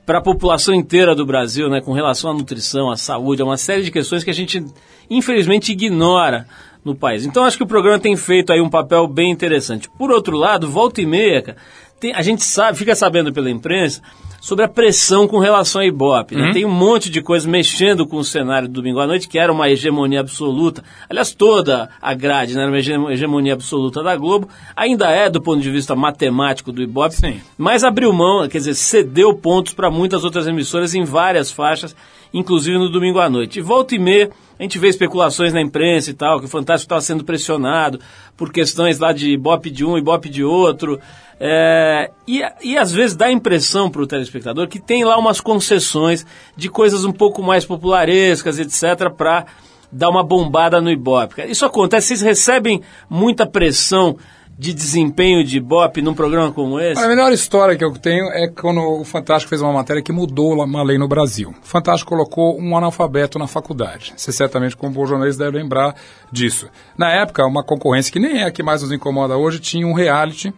[0.04, 3.56] para a população inteira do Brasil, né, com relação à nutrição, à saúde, a uma
[3.56, 4.66] série de questões que a gente
[5.10, 6.48] infelizmente ignora
[6.84, 7.24] no país.
[7.24, 9.88] Então acho que o programa tem feito aí um papel bem interessante.
[9.98, 11.56] Por outro lado, volta e meia,
[12.00, 14.02] tem- a gente sabe, fica sabendo pela imprensa
[14.42, 16.36] sobre a pressão com relação à Ibope.
[16.36, 16.52] né?
[16.52, 19.54] Tem um monte de coisa mexendo com o cenário do domingo à noite, que era
[19.54, 20.84] uma hegemonia absoluta.
[21.08, 24.50] Aliás, toda a grade né, era uma hege- hegemonia absoluta da Globo.
[24.76, 27.40] Ainda é do ponto de vista matemático do Ibope, Sim.
[27.56, 31.96] mas abriu mão, quer dizer, cedeu pontos para muitas outras emissoras em várias faixas,
[32.34, 33.60] inclusive no domingo à noite.
[33.60, 36.86] E volta e meia, a gente vê especulações na imprensa e tal, que o Fantástico
[36.86, 38.00] estava sendo pressionado
[38.36, 41.00] por questões lá de Ibope de um, Ibope de outro.
[41.44, 45.42] É, e, e às vezes dá a impressão para o telespectador que tem lá umas
[45.42, 46.24] concessões
[46.56, 49.48] de coisas um pouco mais popularescas, etc., para
[49.92, 51.42] dar uma bombada no Ibope.
[51.50, 54.18] Isso acontece, vocês recebem muita pressão
[54.56, 57.04] de desempenho de Ibope num programa como esse?
[57.04, 60.54] A melhor história que eu tenho é quando o Fantástico fez uma matéria que mudou
[60.54, 61.56] uma lei no Brasil.
[61.60, 64.14] O Fantástico colocou um analfabeto na faculdade.
[64.16, 65.96] Você certamente, como bom jornalista, deve lembrar
[66.32, 66.70] disso.
[66.96, 69.94] Na época, uma concorrência que nem é a que mais nos incomoda hoje, tinha um
[69.94, 70.54] reality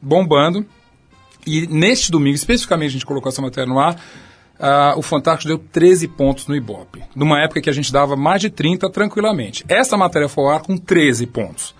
[0.00, 0.64] bombando.
[1.46, 3.96] E neste domingo, especificamente, a gente colocou essa matéria no ar.
[4.60, 7.02] ah, o Fantástico deu 13 pontos no Ibope.
[7.14, 9.64] Numa época que a gente dava mais de 30 tranquilamente.
[9.68, 11.74] Essa matéria foi ao ar com 13 pontos.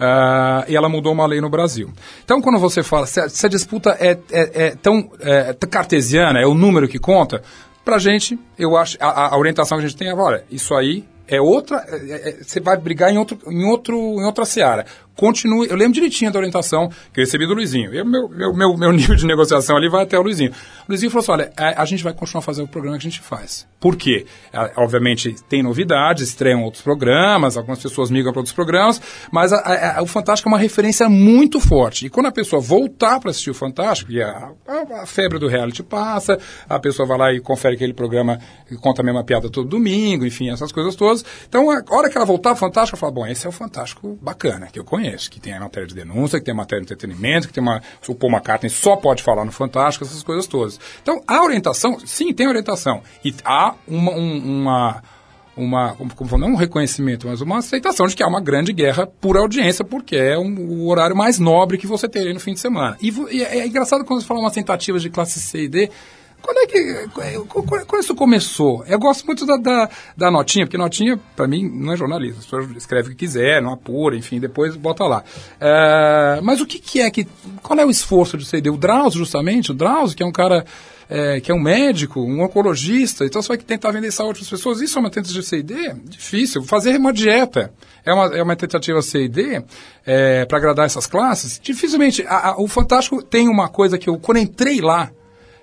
[0.00, 1.92] Ah, e ela mudou uma lei no Brasil.
[2.24, 6.40] Então, quando você fala, se a, se a disputa é, é- é tão é, cartesiana,
[6.40, 7.42] é o número que conta,
[7.84, 11.04] pra gente, eu acho, a, a orientação que a gente tem é, olha, isso aí
[11.28, 14.86] é outra, é- é- é- você vai brigar em, outro, em, outro, em outra seara.
[15.26, 17.94] Continue, eu lembro direitinho da orientação que eu recebi do Luizinho.
[17.94, 20.50] E meu, meu, meu, meu nível de negociação ali vai até o Luizinho.
[20.50, 23.10] O Luizinho falou assim, olha, a, a gente vai continuar fazendo o programa que a
[23.10, 23.64] gente faz.
[23.78, 24.26] Por quê?
[24.52, 29.58] Ah, obviamente, tem novidades, estreiam outros programas, algumas pessoas migram para outros programas, mas a-
[29.58, 32.06] a- a- o Fantástico é uma referência muito forte.
[32.06, 35.46] E quando a pessoa voltar para assistir o Fantástico, e a, a- a febre do
[35.46, 36.36] reality passa,
[36.68, 40.26] a pessoa vai lá e confere aquele programa e conta a mesma piada todo domingo,
[40.26, 41.24] enfim, essas coisas todas.
[41.48, 44.66] Então, a hora que ela voltar Fantástico, ela fala, bom, esse é o Fantástico bacana,
[44.72, 47.48] que eu conheço, que tem a matéria de denúncia, que tem a matéria de entretenimento,
[47.48, 47.82] que tem uma...
[48.08, 50.78] O Paul McCartney só pode falar no Fantástico, essas coisas todas.
[51.02, 53.02] Então, a orientação, sim, tem orientação.
[53.24, 54.12] E há uma...
[54.12, 55.02] um- uma
[55.54, 59.36] uma, como, não um reconhecimento, mas uma aceitação de que há uma grande guerra por
[59.36, 62.96] audiência, porque é um, o horário mais nobre que você teria no fim de semana.
[63.02, 65.90] E, e é, é engraçado quando você fala umas tentativas de classe C e D.
[66.42, 67.08] Quando é que.
[67.86, 68.84] Quando, isso começou?
[68.86, 72.40] Eu gosto muito da, da, da notinha, porque notinha, para mim, não é jornalista.
[72.40, 75.22] A pessoa escreve o que quiser, não apura, enfim, depois bota lá.
[75.60, 77.26] É, mas o que, que é que.
[77.62, 78.68] Qual é o esforço de CD?
[78.70, 80.64] O Drauzio, justamente, o Drauzio, que é um cara
[81.08, 84.50] é, que é um médico, um oncologista, então você vai tentar vender saúde para as
[84.50, 84.80] pessoas.
[84.80, 85.94] Isso é uma tentativa C e D?
[86.04, 86.62] Difícil.
[86.64, 87.72] Fazer uma dieta
[88.04, 89.62] é uma, é uma tentativa C e D
[90.04, 91.60] é, para agradar essas classes?
[91.62, 92.24] Dificilmente.
[92.26, 95.10] A- a- o Fantástico tem uma coisa que eu, quando entrei lá,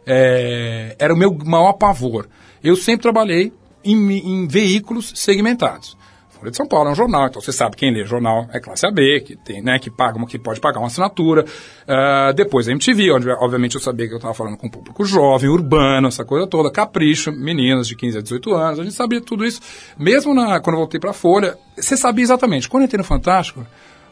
[0.10, 2.28] é, era o meu maior pavor.
[2.64, 5.96] Eu sempre trabalhei em, em veículos segmentados.
[6.40, 8.86] Folha de São Paulo é um jornal, então você sabe quem lê jornal é classe
[8.86, 11.44] AB, que tem, né, que paga, que pode pagar uma assinatura.
[11.86, 15.50] Ah, depois a MTV, onde obviamente eu sabia que eu estava falando com público jovem,
[15.50, 19.46] urbano, essa coisa toda, capricho, meninas de 15 a 18 anos, a gente sabia tudo
[19.46, 19.60] isso.
[19.98, 22.70] Mesmo na, quando eu voltei para a Folha, você sabia exatamente.
[22.70, 23.66] Quando eu entrei no Fantástico,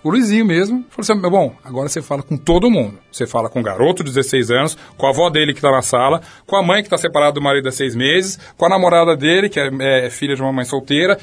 [0.08, 2.98] o Luizinho mesmo falou assim: bom, agora você fala com todo mundo.
[3.12, 5.82] Você fala com o garoto de 16 anos, com a avó dele que está na
[5.82, 9.18] sala, com a mãe que está separada do marido há seis meses, com a namorada
[9.18, 9.70] dele, que é,
[10.06, 11.20] é filha de uma mãe solteira.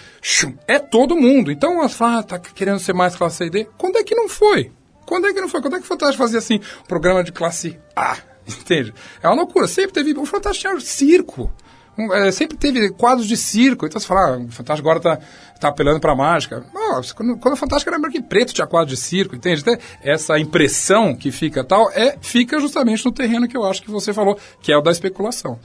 [0.68, 1.50] É todo mundo.
[1.50, 3.66] Então, ela fala, ah, tá querendo ser mais classe D?
[3.78, 4.70] Quando é que não foi?
[5.06, 5.62] Quando é que não foi?
[5.62, 8.18] Quando é que o Fantástico fazia assim, programa de classe A?
[8.46, 8.92] Entende?
[9.22, 9.66] É uma loucura.
[9.66, 10.12] Sempre teve.
[10.18, 11.50] O Fantástico tinha circo.
[11.96, 13.86] É, sempre teve quadros de circo.
[13.86, 15.18] Então você fala, ah, o Fantástico agora tá,
[15.60, 16.64] tá apelando pra mágica.
[16.74, 19.60] Não, quando, quando o Fantástico era branco e preto, tinha quadro de circo, entende?
[19.60, 23.90] Então, essa impressão que fica tal, é, fica justamente no terreno que eu acho que
[23.90, 25.58] você falou, que é o da especulação.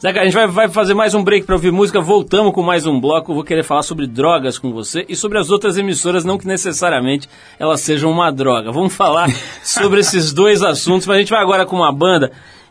[0.00, 2.86] Zeca, a gente vai, vai fazer mais um break para ouvir música, voltamos com mais
[2.86, 3.32] um bloco.
[3.32, 6.46] Eu vou querer falar sobre drogas com você e sobre as outras emissoras, não que
[6.46, 7.28] necessariamente
[7.58, 8.70] elas sejam uma droga.
[8.70, 9.28] Vamos falar
[9.60, 12.30] sobre esses dois assuntos, mas a gente vai agora com uma banda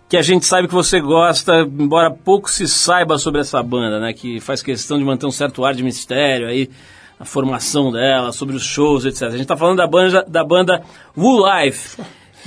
[0.10, 4.14] que a gente sabe que você gosta, embora pouco se saiba sobre essa banda, né?
[4.14, 6.70] Que faz questão de manter um certo ar de mistério aí,
[7.20, 9.24] a formação dela, sobre os shows, etc.
[9.24, 10.84] A gente está falando da banda, da banda
[11.16, 11.98] Woo Life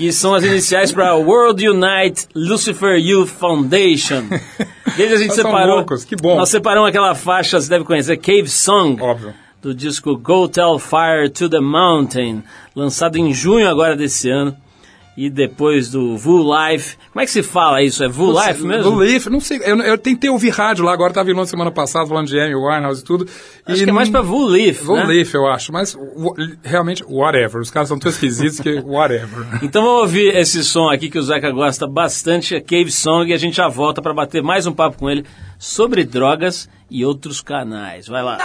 [0.01, 4.23] que são as iniciais para World Unite Lucifer Youth Foundation.
[4.97, 5.77] Desde a gente separou.
[5.77, 6.39] loucos, que bom.
[6.39, 8.99] Nós separamos aquela faixa, você deve conhecer, Cave Song.
[8.99, 9.35] Óbvio.
[9.61, 12.43] Do disco Go Tell Fire to the Mountain,
[12.75, 14.57] lançado em junho agora desse ano.
[15.21, 16.97] E depois do Vu Life.
[17.13, 18.03] Como é que se fala isso?
[18.03, 18.91] É Vu Life mesmo?
[18.91, 19.61] Do Life, não sei.
[19.63, 23.03] Eu, eu tentei ouvir rádio lá, agora tava vindo semana passada falando de Amy Winehouse
[23.03, 23.29] e tudo.
[23.67, 25.05] Acho e que é mais pra Vu Life, Vu né?
[25.05, 25.71] Life, eu acho.
[25.75, 27.61] Mas o- realmente, whatever.
[27.61, 29.47] Os caras são tão esquisitos que whatever.
[29.63, 33.35] Então vamos ouvir esse som aqui que o Zeca gosta bastante, é Cave Song, e
[33.35, 35.27] a gente já volta para bater mais um papo com ele
[35.59, 38.09] sobre drogas e outros canais.
[38.09, 38.39] Vai lá.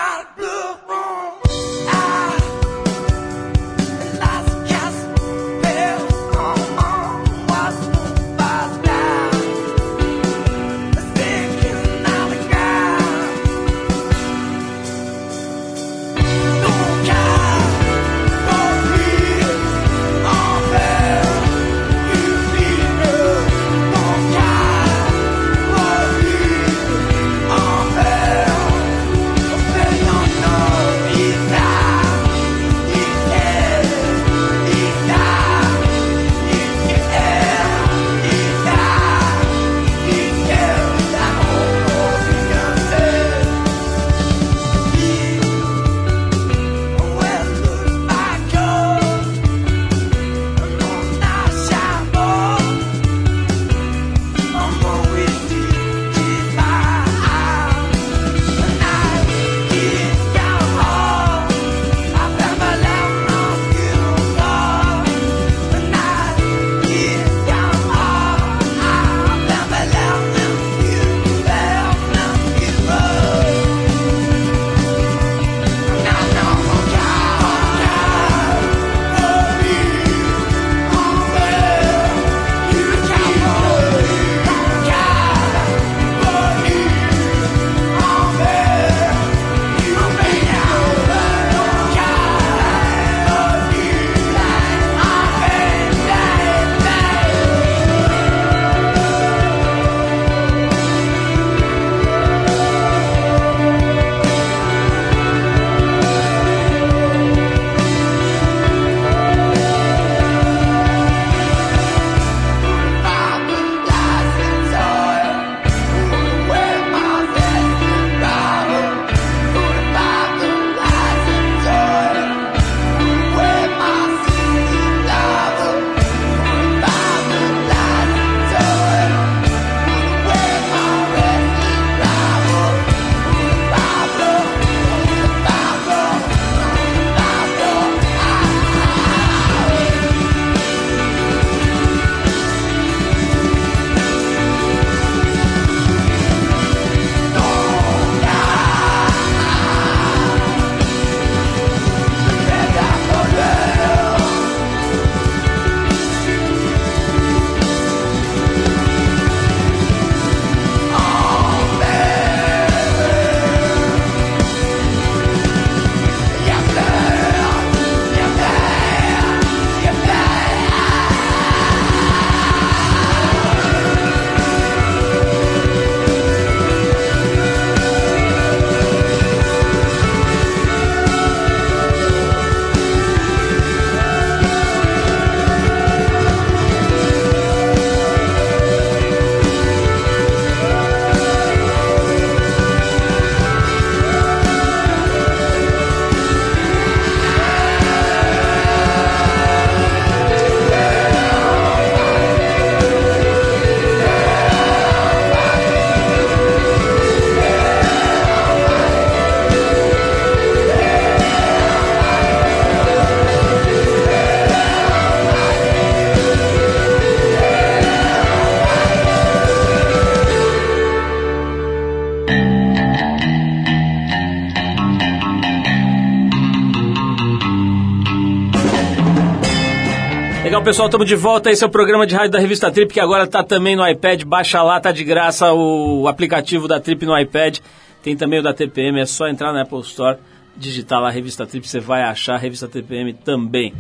[230.65, 231.51] Pessoal, estamos de volta.
[231.51, 234.23] Esse é o programa de rádio da revista Trip, que agora está também no iPad.
[234.23, 237.59] Baixa lá, tá de graça o aplicativo da Trip no iPad.
[238.01, 240.17] Tem também o da TPM, é só entrar na Apple Store,
[240.57, 243.75] digitar lá a revista Trip, você vai achar a revista TPM também.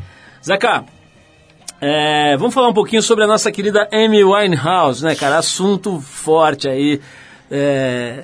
[0.45, 0.85] Zeca,
[1.81, 5.39] é, vamos falar um pouquinho sobre a nossa querida Amy Winehouse, né, cara?
[5.39, 7.01] Assunto forte aí.
[7.49, 8.23] É,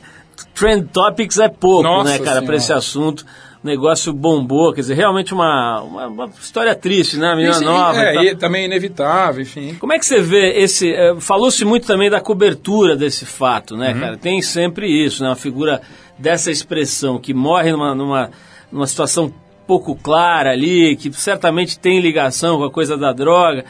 [0.54, 3.26] Trend Topics é pouco, Nossa né, cara, para esse assunto.
[3.64, 7.28] Negócio bombou, quer dizer, realmente uma, uma, uma história triste, né?
[7.28, 7.96] A menina Isso, nova.
[7.96, 8.24] e é, tal.
[8.24, 9.76] e também inevitável, enfim.
[9.80, 10.92] Como é que você vê esse.
[10.92, 13.80] eh, Falou-se muito também da cobertura desse fato, Uhum.
[13.82, 14.18] né, cara?
[14.18, 15.30] Tem sempre isso, né?
[15.30, 15.80] Uma figura
[16.18, 18.32] dessa expressão que morre numa, numa,
[18.72, 19.32] numa situação
[19.68, 23.64] pouco clara ali, que certamente tem ligação com a coisa da droga.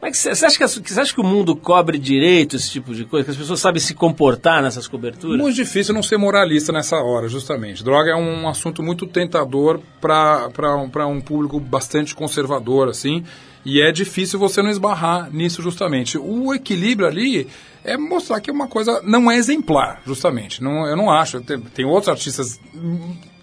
[0.00, 3.04] Como é você, acha que, você acha que o mundo cobre direito esse tipo de
[3.04, 3.24] coisa?
[3.24, 5.36] Que as pessoas sabem se comportar nessas coberturas?
[5.36, 7.82] Muito difícil não ser moralista nessa hora, justamente.
[7.82, 13.24] Droga é um assunto muito tentador para um público bastante conservador, assim,
[13.64, 16.16] e é difícil você não esbarrar nisso, justamente.
[16.16, 17.48] O equilíbrio ali
[17.88, 20.62] é mostrar que uma coisa não é exemplar, justamente.
[20.62, 21.40] Não, eu não acho.
[21.40, 22.60] Tem, tem outros artistas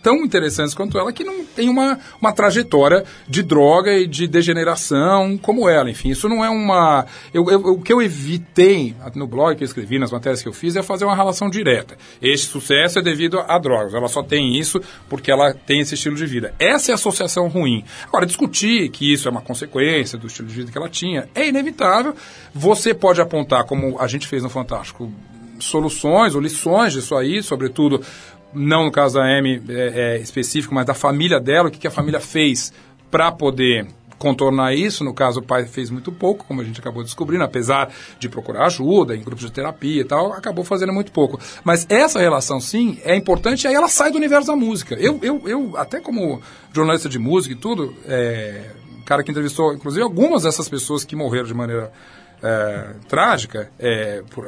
[0.01, 5.35] tão interessantes quanto ela que não tem uma, uma trajetória de droga e de degeneração
[5.35, 5.89] como ela.
[5.89, 7.05] Enfim, isso não é uma.
[7.33, 10.53] Eu, eu- o que eu evitei no blog que eu escrevi, nas matérias que eu
[10.53, 11.97] fiz, é fazer uma relação direta.
[12.21, 13.93] Este sucesso é devido a drogas.
[13.95, 14.79] Ela só tem isso
[15.09, 16.53] porque ela tem esse estilo de vida.
[16.59, 17.83] Essa é a associação ruim.
[18.07, 21.47] Agora, discutir que isso é uma consequência do estilo de vida que ela tinha é
[21.47, 22.13] inevitável.
[22.53, 25.11] Você pode apontar, como a gente fez no Fantástico,
[25.59, 28.01] soluções ou lições disso aí, sobretudo,
[28.53, 31.87] não no caso da Amy é, é, específico, mas da família dela, o que, que
[31.87, 32.73] a família fez
[33.11, 35.03] para poder contornar isso.
[35.03, 38.65] No caso, o pai fez muito pouco, como a gente acabou descobrindo, apesar de procurar
[38.65, 41.39] ajuda em grupos de terapia e tal, acabou fazendo muito pouco.
[41.63, 44.95] Mas essa relação, sim, é importante, aí ela sai do universo da música.
[44.95, 46.41] Eu, eu, eu até como
[46.73, 48.71] jornalista de música e tudo, é,
[49.05, 51.91] cara que entrevistou, inclusive, algumas dessas pessoas que morreram de maneira
[52.41, 54.45] é, trágica, é, por,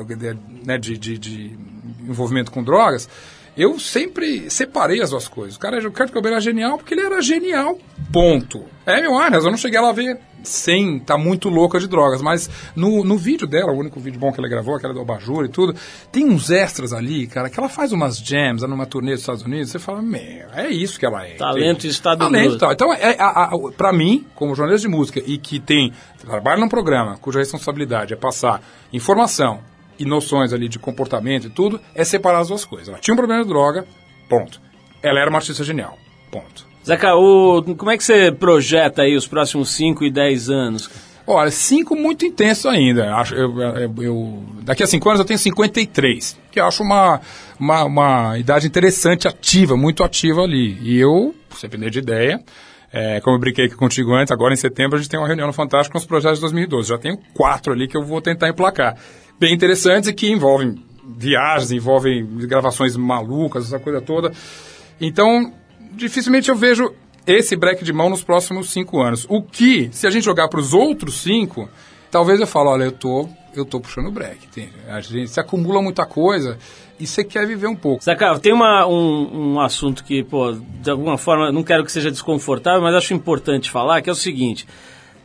[0.65, 1.59] né, de, de, de
[2.01, 3.09] envolvimento com drogas,
[3.57, 5.55] eu sempre separei as duas coisas.
[5.55, 7.77] O cara, o Kurt Cobain era genial porque ele era genial,
[8.13, 8.65] ponto.
[8.85, 12.21] É, meu Arnes, eu não cheguei lá a ver sem tá muito louca de drogas,
[12.21, 15.45] mas no, no vídeo dela, o único vídeo bom que ela gravou, aquela do Abajur
[15.45, 15.75] e tudo,
[16.11, 19.71] tem uns extras ali, cara, que ela faz umas jams numa turnê dos Estados Unidos,
[19.71, 21.35] você fala, meu, é isso que ela é.
[21.35, 21.87] Talento entende?
[21.87, 22.65] estado Talento.
[22.71, 26.69] Então, é, a, a, pra mim, como jornalista de música e que tem, trabalha num
[26.69, 29.59] programa cuja responsabilidade é passar informação
[29.99, 32.87] e noções ali de comportamento e tudo, é separar as duas coisas.
[32.87, 33.85] Ela tinha um problema de droga,
[34.29, 34.61] ponto.
[35.01, 35.97] Ela era uma artista genial,
[36.31, 36.67] ponto.
[36.87, 40.89] Zeca, o, como é que você projeta aí os próximos 5 e 10 anos?
[41.29, 43.13] Olha, cinco muito intenso ainda.
[43.15, 47.19] Acho, eu, eu- eu- daqui a cinco anos eu tenho 53, que eu acho uma,
[47.59, 50.77] uma, uma idade interessante, ativa, muito ativa ali.
[50.81, 52.39] E eu, se depender de ideia,
[52.93, 55.47] é, como eu brinquei aqui contigo antes, agora em setembro a gente tem uma reunião
[55.47, 56.87] no Fantástico com os projetos de 2012.
[56.87, 58.95] Já tenho quatro ali que eu vou tentar emplacar.
[59.37, 60.81] Bem interessantes e que envolvem
[61.17, 64.31] viagens, envolvem gravações malucas, essa coisa toda.
[65.01, 65.51] Então,
[65.97, 66.93] dificilmente eu vejo
[67.25, 69.25] esse break de mão nos próximos cinco anos.
[69.29, 71.69] O que, se a gente jogar para os outros cinco,
[72.09, 74.69] talvez eu fale, olha, eu tô, eu tô puxando o break.
[74.87, 76.57] A gente se acumula muita coisa
[76.99, 78.03] e você quer viver um pouco.
[78.03, 82.09] Zeca, tem uma, um, um assunto que, pô, de alguma forma, não quero que seja
[82.09, 84.65] desconfortável, mas acho importante falar, que é o seguinte.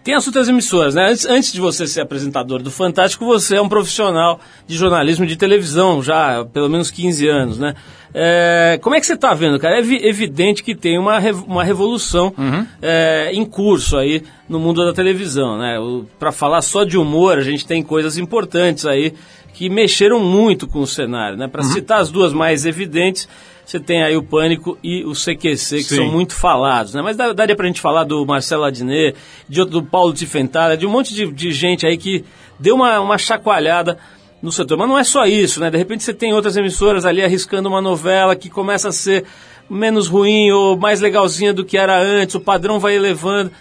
[0.03, 1.11] Tem as outras emissoras, né?
[1.11, 5.37] Antes, antes de você ser apresentador do Fantástico, você é um profissional de jornalismo de
[5.37, 7.77] televisão já há pelo menos 15 anos, né?
[8.15, 9.77] É, como é que você está vendo, cara?
[9.77, 12.35] É evi- evidente que tem uma, uma revolução
[12.81, 15.77] é, em curso aí no mundo da televisão, né?
[16.19, 19.15] Para falar só de humor, a gente tem coisas importantes aí
[19.55, 21.49] que mexeram muito com o cenário, né?
[21.49, 23.29] Para citar as duas mais evidentes,
[23.65, 25.97] você tem aí o Pânico e o CQC, que Sim.
[25.97, 27.01] são muito falados, né?
[27.03, 29.17] Mas daria pra gente falar do Marcelo Adnet,
[29.49, 32.25] de outro, do Paulo Tifentara, de um monte de, de gente aí que
[32.59, 33.99] deu uma, uma chacoalhada
[34.43, 34.77] no setor.
[34.77, 35.71] Mas não é só isso, né?
[35.71, 39.25] De repente você tem outras emissoras ali arriscando uma novela que começa a ser
[39.71, 43.53] menos ruim ou mais legalzinha do que era antes, o padrão vai elevando.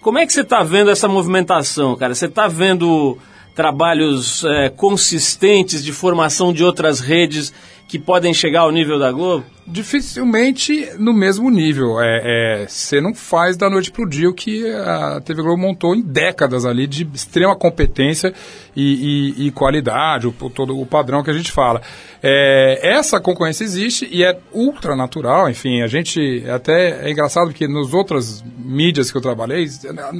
[0.00, 2.14] Como é que você está vendo essa movimentação, cara?
[2.14, 3.18] Você está vendo
[3.54, 7.52] trabalhos é, consistentes de formação de outras redes
[7.92, 9.44] que podem chegar ao nível da Globo?
[9.66, 12.00] Dificilmente no mesmo nível.
[12.00, 15.94] É, é, Você não faz da noite pro dia o que a TV Globo montou
[15.94, 18.32] em décadas ali de extrema competência
[18.74, 21.82] e, e- e qualidade, o, todo o padrão que a gente fala.
[22.22, 27.68] É, essa concorrência existe e é ultra natural, enfim, a gente até é engraçado porque
[27.68, 29.68] nos outras mídias que eu trabalhei,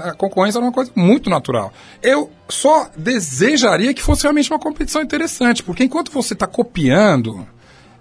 [0.03, 1.73] a concorrência era uma coisa muito natural.
[2.03, 7.47] Eu só desejaria que fosse realmente uma competição interessante, porque enquanto você está copiando,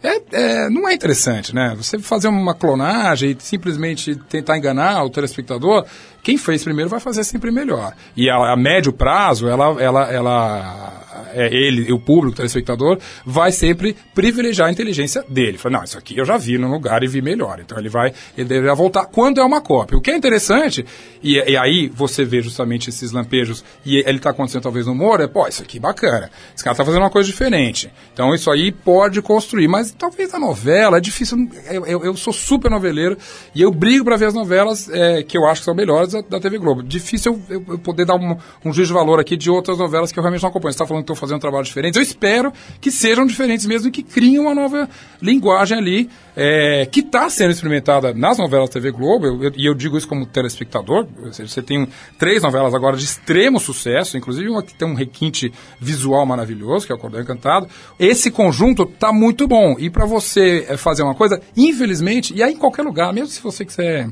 [0.04, 1.74] é, é, não é interessante, né?
[1.78, 5.86] Você fazer uma clonagem e simplesmente tentar enganar o telespectador,
[6.24, 7.94] quem fez primeiro vai fazer sempre melhor.
[8.16, 11.02] E a, a médio prazo, ela, ela, ela,
[11.34, 15.58] é, ele, o público, o telespectador, vai sempre privilegiar a inteligência dele.
[15.58, 17.60] Fala, não, isso aqui eu já vi no lugar e vi melhor.
[17.60, 19.98] Então ele vai, ele deverá voltar quando é uma cópia.
[19.98, 20.86] O que é interessante,
[21.24, 25.22] e, e aí você vê justamente esses lampejos, e ele está acontecendo talvez no humor,
[25.22, 26.30] é, pô, isso aqui é bacana.
[26.54, 27.92] Esse cara está fazendo uma coisa diferente.
[28.14, 31.50] Então isso aí pode construir, mas talvez a novela é difícil.
[31.70, 33.18] Eu, eu, eu sou super noveleiro
[33.56, 36.22] e eu brigo para ver as novelas é, que eu acho que são melhores da,
[36.22, 36.84] da TV Globo.
[36.84, 40.20] Difícil eu, eu poder dar um, um juízo de valor aqui de outras novelas que
[40.20, 40.72] eu realmente não acompanho.
[40.72, 41.96] Você está falando que estão fazendo um trabalho diferente.
[41.98, 44.90] Eu espero que sejam diferentes mesmo e que criem uma nova
[45.22, 49.66] linguagem ali, é, que está sendo experimentada nas novelas da TV Globo, eu- eu- e
[49.66, 51.88] eu digo isso como telespectador, você tem
[52.18, 56.92] três novelas agora de extremo sucesso, inclusive uma que tem um requinte visual maravilhoso, que
[56.92, 57.68] é o Cordão Encantado.
[58.00, 59.76] Esse conjunto tá muito bom.
[59.78, 63.42] E para você é, fazer uma coisa, infelizmente, e aí em qualquer lugar, mesmo se
[63.42, 64.10] você quiser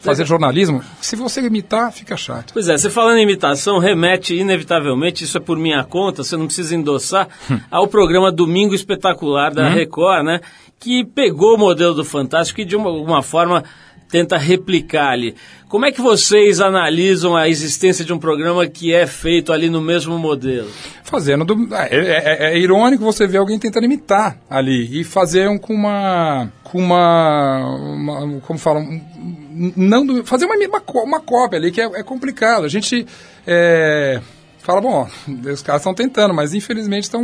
[0.00, 2.52] fazer jornalismo, se você imitar, fica chato.
[2.52, 6.46] Pois é, você falando em imitação, remete inevitavelmente, isso é por minha conta, você não
[6.46, 7.28] precisa endossar,
[7.70, 10.40] ao programa Domingo Espetacular da Record, né?
[10.78, 13.62] Que pegou o modelo do Fantástico e de uma, alguma forma
[14.10, 15.34] tenta replicar ali.
[15.68, 19.80] Como é que vocês analisam a existência de um programa que é feito ali no
[19.80, 20.68] mesmo modelo?
[21.04, 21.74] Fazendo do.
[21.74, 26.50] É, é- é irônico você ver alguém tentando imitar ali e fazer um, com uma.
[26.64, 27.66] com uma.
[27.76, 28.82] uma- como falam?
[28.82, 32.64] Um, não do- fazer uma, uma, uma cópia ali que é, é complicado.
[32.64, 33.06] A gente.
[33.46, 34.20] é,
[34.70, 35.08] Fala, bom,
[35.52, 37.22] os caras estão tentando, mas infelizmente estão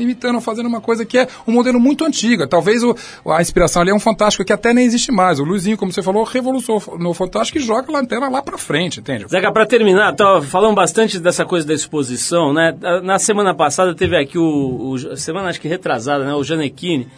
[0.00, 2.46] imitando, fazendo uma coisa que é um modelo muito antigo.
[2.46, 2.94] Talvez o,
[3.26, 5.40] a inspiração ali é um Fantástico que até nem existe mais.
[5.40, 9.00] O Luizinho, como você falou, revolucionou no Fantástico e joga a lanterna lá pra frente,
[9.00, 9.26] entende?
[9.28, 12.72] Zeca, para terminar, tava falando bastante dessa coisa da exposição, né?
[13.02, 14.44] Na semana passada teve aqui o,
[14.92, 16.34] o- semana acho que retrasada, né?
[16.34, 17.08] O Janequine.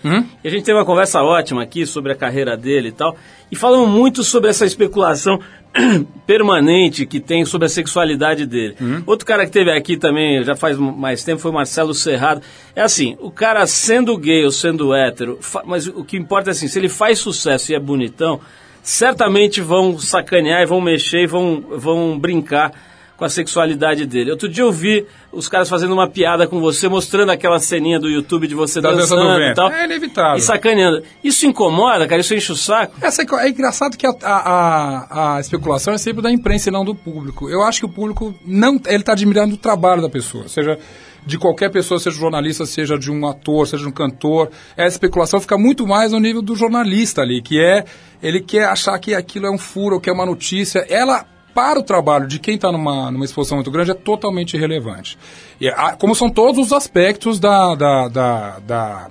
[0.42, 3.14] E a gente teve uma conversa ótima aqui sobre a carreira dele e tal.
[3.50, 5.38] E falamos muito sobre essa especulação
[6.26, 8.76] permanente que tem sobre a sexualidade dele.
[9.06, 12.42] Outro cara que teve aqui também, já faz mais tempo, foi o Marcelo Serrado.
[12.74, 16.68] É assim, o cara sendo gay ou sendo hétero, mas o que importa é assim,
[16.68, 18.40] se ele faz sucesso e é bonitão,
[18.82, 22.72] certamente vão sacanear e vão mexer e vão, vão brincar
[23.16, 24.30] com a sexualidade dele.
[24.30, 28.08] Outro dia eu vi os caras fazendo uma piada com você, mostrando aquela ceninha do
[28.10, 29.70] YouTube de você Da dança do dançando e tal.
[29.70, 30.36] É inevitável.
[30.38, 31.02] E sacaneando.
[31.24, 32.20] Isso incomoda, cara?
[32.20, 32.94] Isso enche o saco?
[33.00, 36.84] Essa é, é engraçado que a, a- a- especulação é sempre da imprensa e não
[36.84, 37.48] do público.
[37.48, 40.78] Eu acho que o público não ele está admirando o trabalho da pessoa, seja
[41.24, 44.48] de qualquer pessoa, seja jornalista, seja de um ator, seja de um cantor.
[44.76, 47.84] Essa especulação fica muito mais no nível do jornalista ali, que é
[48.22, 50.86] ele quer achar que aquilo é um furo, que é uma notícia.
[50.88, 51.26] Ela
[51.56, 55.16] para o trabalho de quem está numa, numa exposição muito grande é totalmente irrelevante.
[55.58, 59.10] E, a- como são todos os aspectos da- da- da- da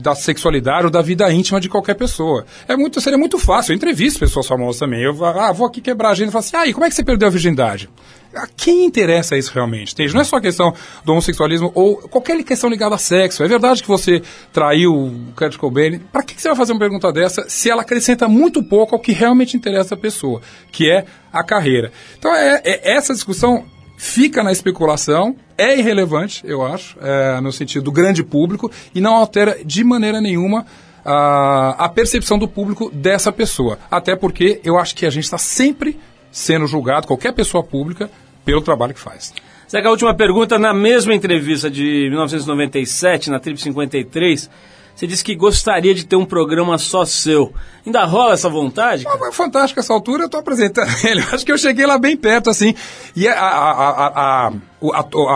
[0.00, 2.46] da sexualidade ou da vida íntima de qualquer pessoa.
[2.68, 3.72] É muito, seria muito fácil.
[3.72, 5.02] Eu entrevisto pessoas famosas também.
[5.02, 6.94] Eu ah, vou aqui quebrar a agenda e falo assim, ah, e como é que
[6.94, 7.90] você perdeu a virgindade?
[8.38, 9.92] A quem interessa isso realmente?
[9.92, 10.14] Entende?
[10.14, 10.72] Não é só a questão
[11.04, 13.42] do homossexualismo ou qualquer questão ligada a sexo.
[13.42, 14.22] É verdade que você
[14.52, 15.98] traiu o Kurt Cobain.
[16.12, 19.12] Para que você vai fazer uma pergunta dessa se ela acrescenta muito pouco ao que
[19.12, 21.92] realmente interessa a pessoa, que é a carreira?
[22.18, 23.64] Então, é, é- essa discussão
[23.96, 29.16] fica na especulação, é irrelevante, eu acho, é, no sentido do grande público, e não
[29.16, 30.64] altera de maneira nenhuma
[31.04, 33.78] a, a percepção do público dessa pessoa.
[33.90, 35.98] Até porque eu acho que a gente está sempre
[36.30, 38.10] sendo julgado, qualquer pessoa pública,
[38.48, 39.34] pelo trabalho que faz.
[39.70, 44.48] Zeca, a última pergunta, na mesma entrevista de 1997, na Trip 53,
[44.96, 47.52] você disse que gostaria de ter um programa só seu.
[47.84, 49.04] Ainda rola essa vontade?
[49.04, 49.28] cara?
[49.28, 51.20] É fantástico essa altura, eu estou apresentando ele.
[51.30, 52.74] Acho que eu cheguei lá bem perto, assim.
[53.14, 54.52] E a, a, a, a,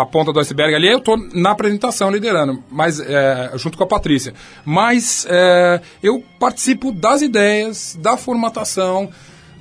[0.00, 3.86] a- ponta do iceberg ali, eu estou na apresentação liderando, mas é, junto com a
[3.86, 4.32] Patrícia.
[4.64, 9.10] Mas é, eu participo das ideias, da formatação,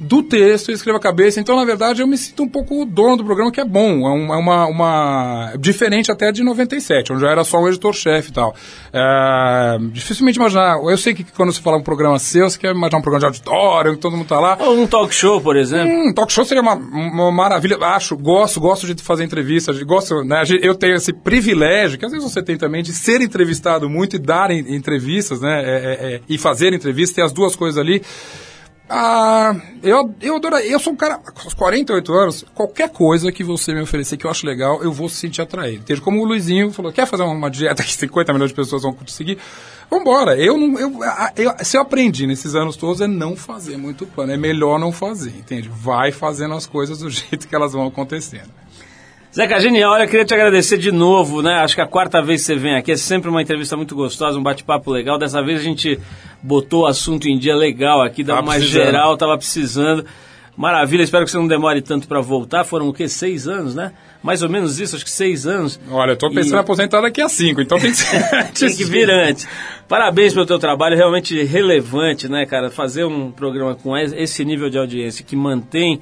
[0.01, 1.39] do texto, eu escrevo a cabeça.
[1.39, 4.07] Então, na verdade, eu me sinto um pouco o dono do programa, que é bom.
[4.07, 8.29] É, um- é uma, uma- Diferente até de 97, onde eu era só o editor-chefe
[8.29, 8.55] e tal.
[8.91, 10.77] É, dificilmente imaginar.
[10.83, 13.25] Eu sei que quando você fala um programa seu, você quer imaginar um programa de
[13.27, 14.57] auditório, que todo mundo tá lá.
[14.59, 15.91] Ou um talk show, por exemplo?
[15.93, 17.77] Hum, talk show seria uma, uma maravilha.
[17.77, 20.43] Acho, gosto, gosto de fazer entrevistas, gosto, né?
[20.61, 24.19] Eu tenho esse privilégio, que às vezes você tem também, de ser entrevistado muito e
[24.19, 25.61] dar en- entrevistas, né?
[25.63, 28.01] É, é, é, e fazer entrevistas, ter as duas coisas ali.
[28.93, 30.57] Ah, eu, eu adoro.
[30.57, 34.29] Eu sou um cara, aos 48 anos, qualquer coisa que você me oferecer que eu
[34.29, 35.83] acho legal, eu vou se sentir atraído.
[35.83, 36.01] Entende?
[36.01, 39.13] Como o Luizinho falou, quer fazer uma dieta que 50 milhões de pessoas vão te
[39.13, 39.37] seguir?
[39.89, 40.35] Vambora.
[40.37, 40.77] Eu não.
[40.77, 40.99] Eu,
[41.37, 44.33] eu- se eu aprendi nesses anos todos é não fazer muito plano.
[44.33, 45.69] É melhor não fazer, entende?
[45.73, 48.49] Vai fazendo as coisas do jeito que elas vão acontecendo.
[49.33, 49.93] Zeca, genial.
[49.93, 51.53] Olha, eu queria te agradecer de novo, né?
[51.59, 54.37] Acho que a quarta vez que você vem aqui é sempre uma entrevista muito gostosa,
[54.37, 55.17] um bate-papo legal.
[55.17, 55.97] Dessa vez a gente
[56.43, 58.83] botou o assunto em dia legal aqui, Tava uma precisando.
[58.83, 60.05] geral, tava precisando.
[60.57, 62.65] Maravilha, espero que você não demore tanto para voltar.
[62.65, 63.07] Foram o quê?
[63.07, 63.93] Seis anos, né?
[64.21, 65.79] Mais ou menos isso, acho que seis anos.
[65.89, 68.21] Olha, eu tô pensando E- em aposentar daqui a cinco, então tem que ser.
[68.51, 69.47] Tem que vir antes.
[69.87, 72.69] Parabéns pelo teu trabalho, realmente relevante, né, cara?
[72.69, 76.01] Fazer um programa com es- esse nível de audiência que mantém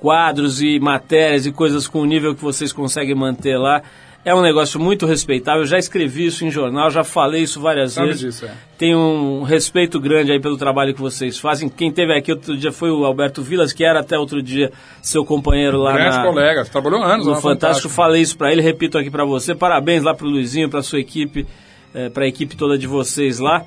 [0.00, 3.82] quadros e matérias e coisas com o nível que vocês conseguem manter lá
[4.24, 5.62] é um negócio muito respeitável.
[5.62, 8.20] Eu já escrevi isso em jornal, já falei isso várias Sabe vezes.
[8.20, 8.52] disso, é.
[8.76, 11.68] Tenho um respeito grande aí pelo trabalho que vocês fazem.
[11.68, 14.70] Quem teve aqui outro dia foi o Alberto Vilas, que era até outro dia
[15.02, 17.88] seu companheiro lá Grande na, colega, trabalhou anos no lá no Fantástico.
[17.88, 19.54] Falei isso pra ele, repito aqui pra você.
[19.54, 21.46] Parabéns lá pro Luizinho, pra sua equipe,
[21.94, 23.64] eh, pra equipe toda de vocês lá.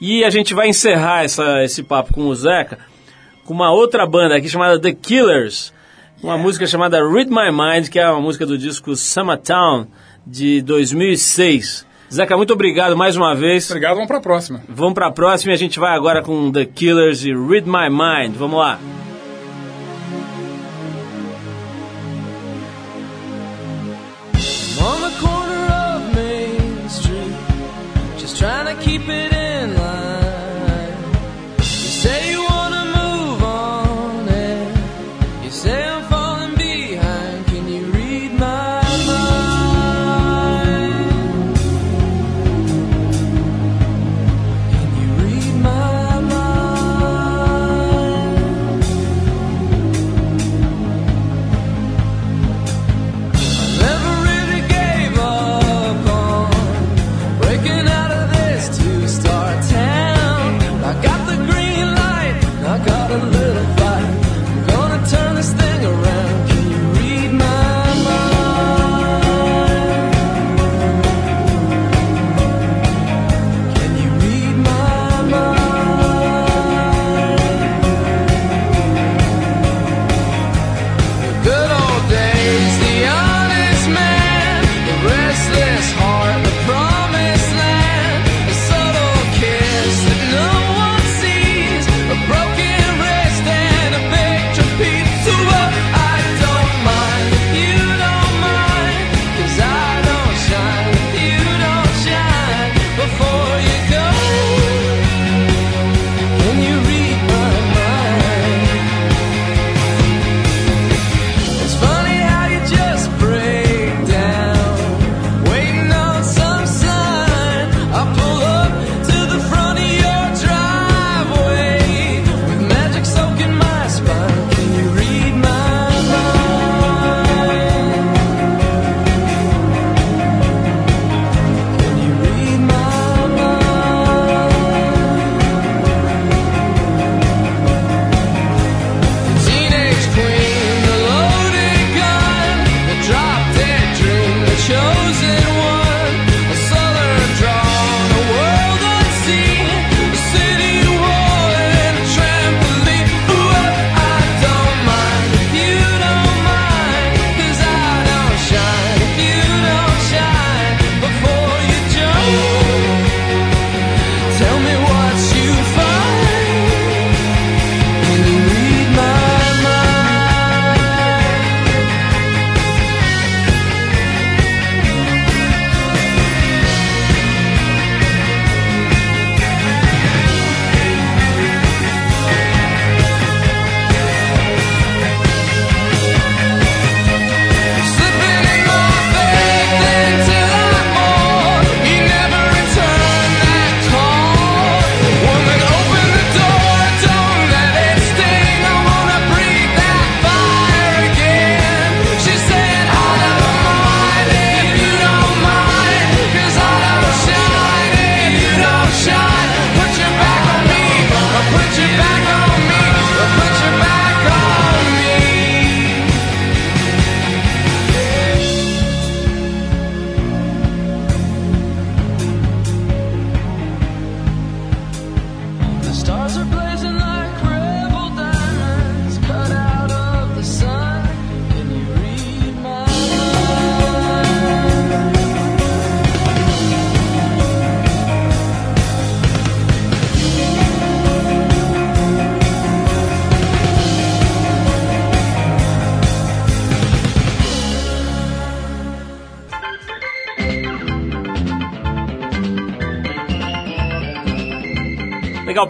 [0.00, 2.78] E a gente vai encerrar essa, esse papo com o Zeca
[3.50, 5.72] com uma outra banda aqui chamada The Killers.
[6.22, 9.88] Uma música chamada Read My Mind, que é uma música do disco Summertown
[10.24, 11.84] de 2006.
[12.12, 13.68] Zeca, muito obrigado mais uma vez.
[13.68, 14.62] Obrigado, vamos pra próxima.
[14.68, 18.36] Vamos pra próxima e a gente vai agora com The Killers e Read My Mind.
[18.36, 18.78] Vamos lá.
[28.82, 29.19] I'm on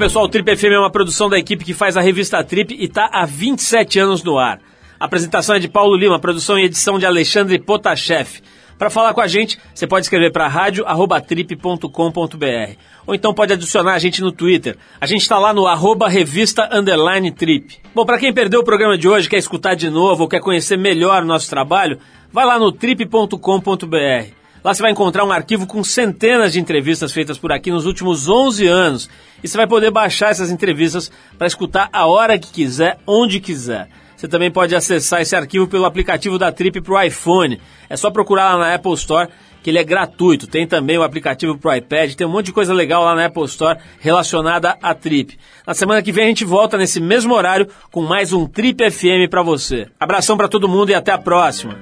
[0.01, 0.25] pessoal.
[0.25, 3.11] O Trip FM é uma produção da equipe que faz a revista Trip e está
[3.13, 4.59] há 27 anos no ar.
[4.99, 8.41] A apresentação é de Paulo Lima, produção e edição de Alexandre Potashev.
[8.79, 12.77] Para falar com a gente, você pode escrever para rádio@trip.com.br
[13.07, 14.79] ou então pode adicionar a gente no Twitter.
[14.99, 17.77] A gente está lá no arroba revista underline trip.
[17.95, 20.79] Bom, para quem perdeu o programa de hoje, quer escutar de novo ou quer conhecer
[20.79, 21.99] melhor o nosso trabalho,
[22.33, 24.40] vai lá no trip.com.br.
[24.63, 28.29] Lá você vai encontrar um arquivo com centenas de entrevistas feitas por aqui nos últimos
[28.29, 29.11] 11 anos.
[29.43, 33.89] E você vai poder baixar essas entrevistas para escutar a hora que quiser, onde quiser.
[34.21, 37.59] Você também pode acessar esse arquivo pelo aplicativo da Trip para o iPhone.
[37.89, 39.31] É só procurar lá na Apple Store,
[39.63, 40.47] que ele é gratuito.
[40.47, 43.25] Tem também o aplicativo para o iPad, tem um monte de coisa legal lá na
[43.25, 45.39] Apple Store relacionada à Trip.
[45.67, 49.31] Na semana que vem a gente volta nesse mesmo horário com mais um Trip FM
[49.31, 49.89] para você.
[49.99, 51.81] Abração para todo mundo e até a próxima.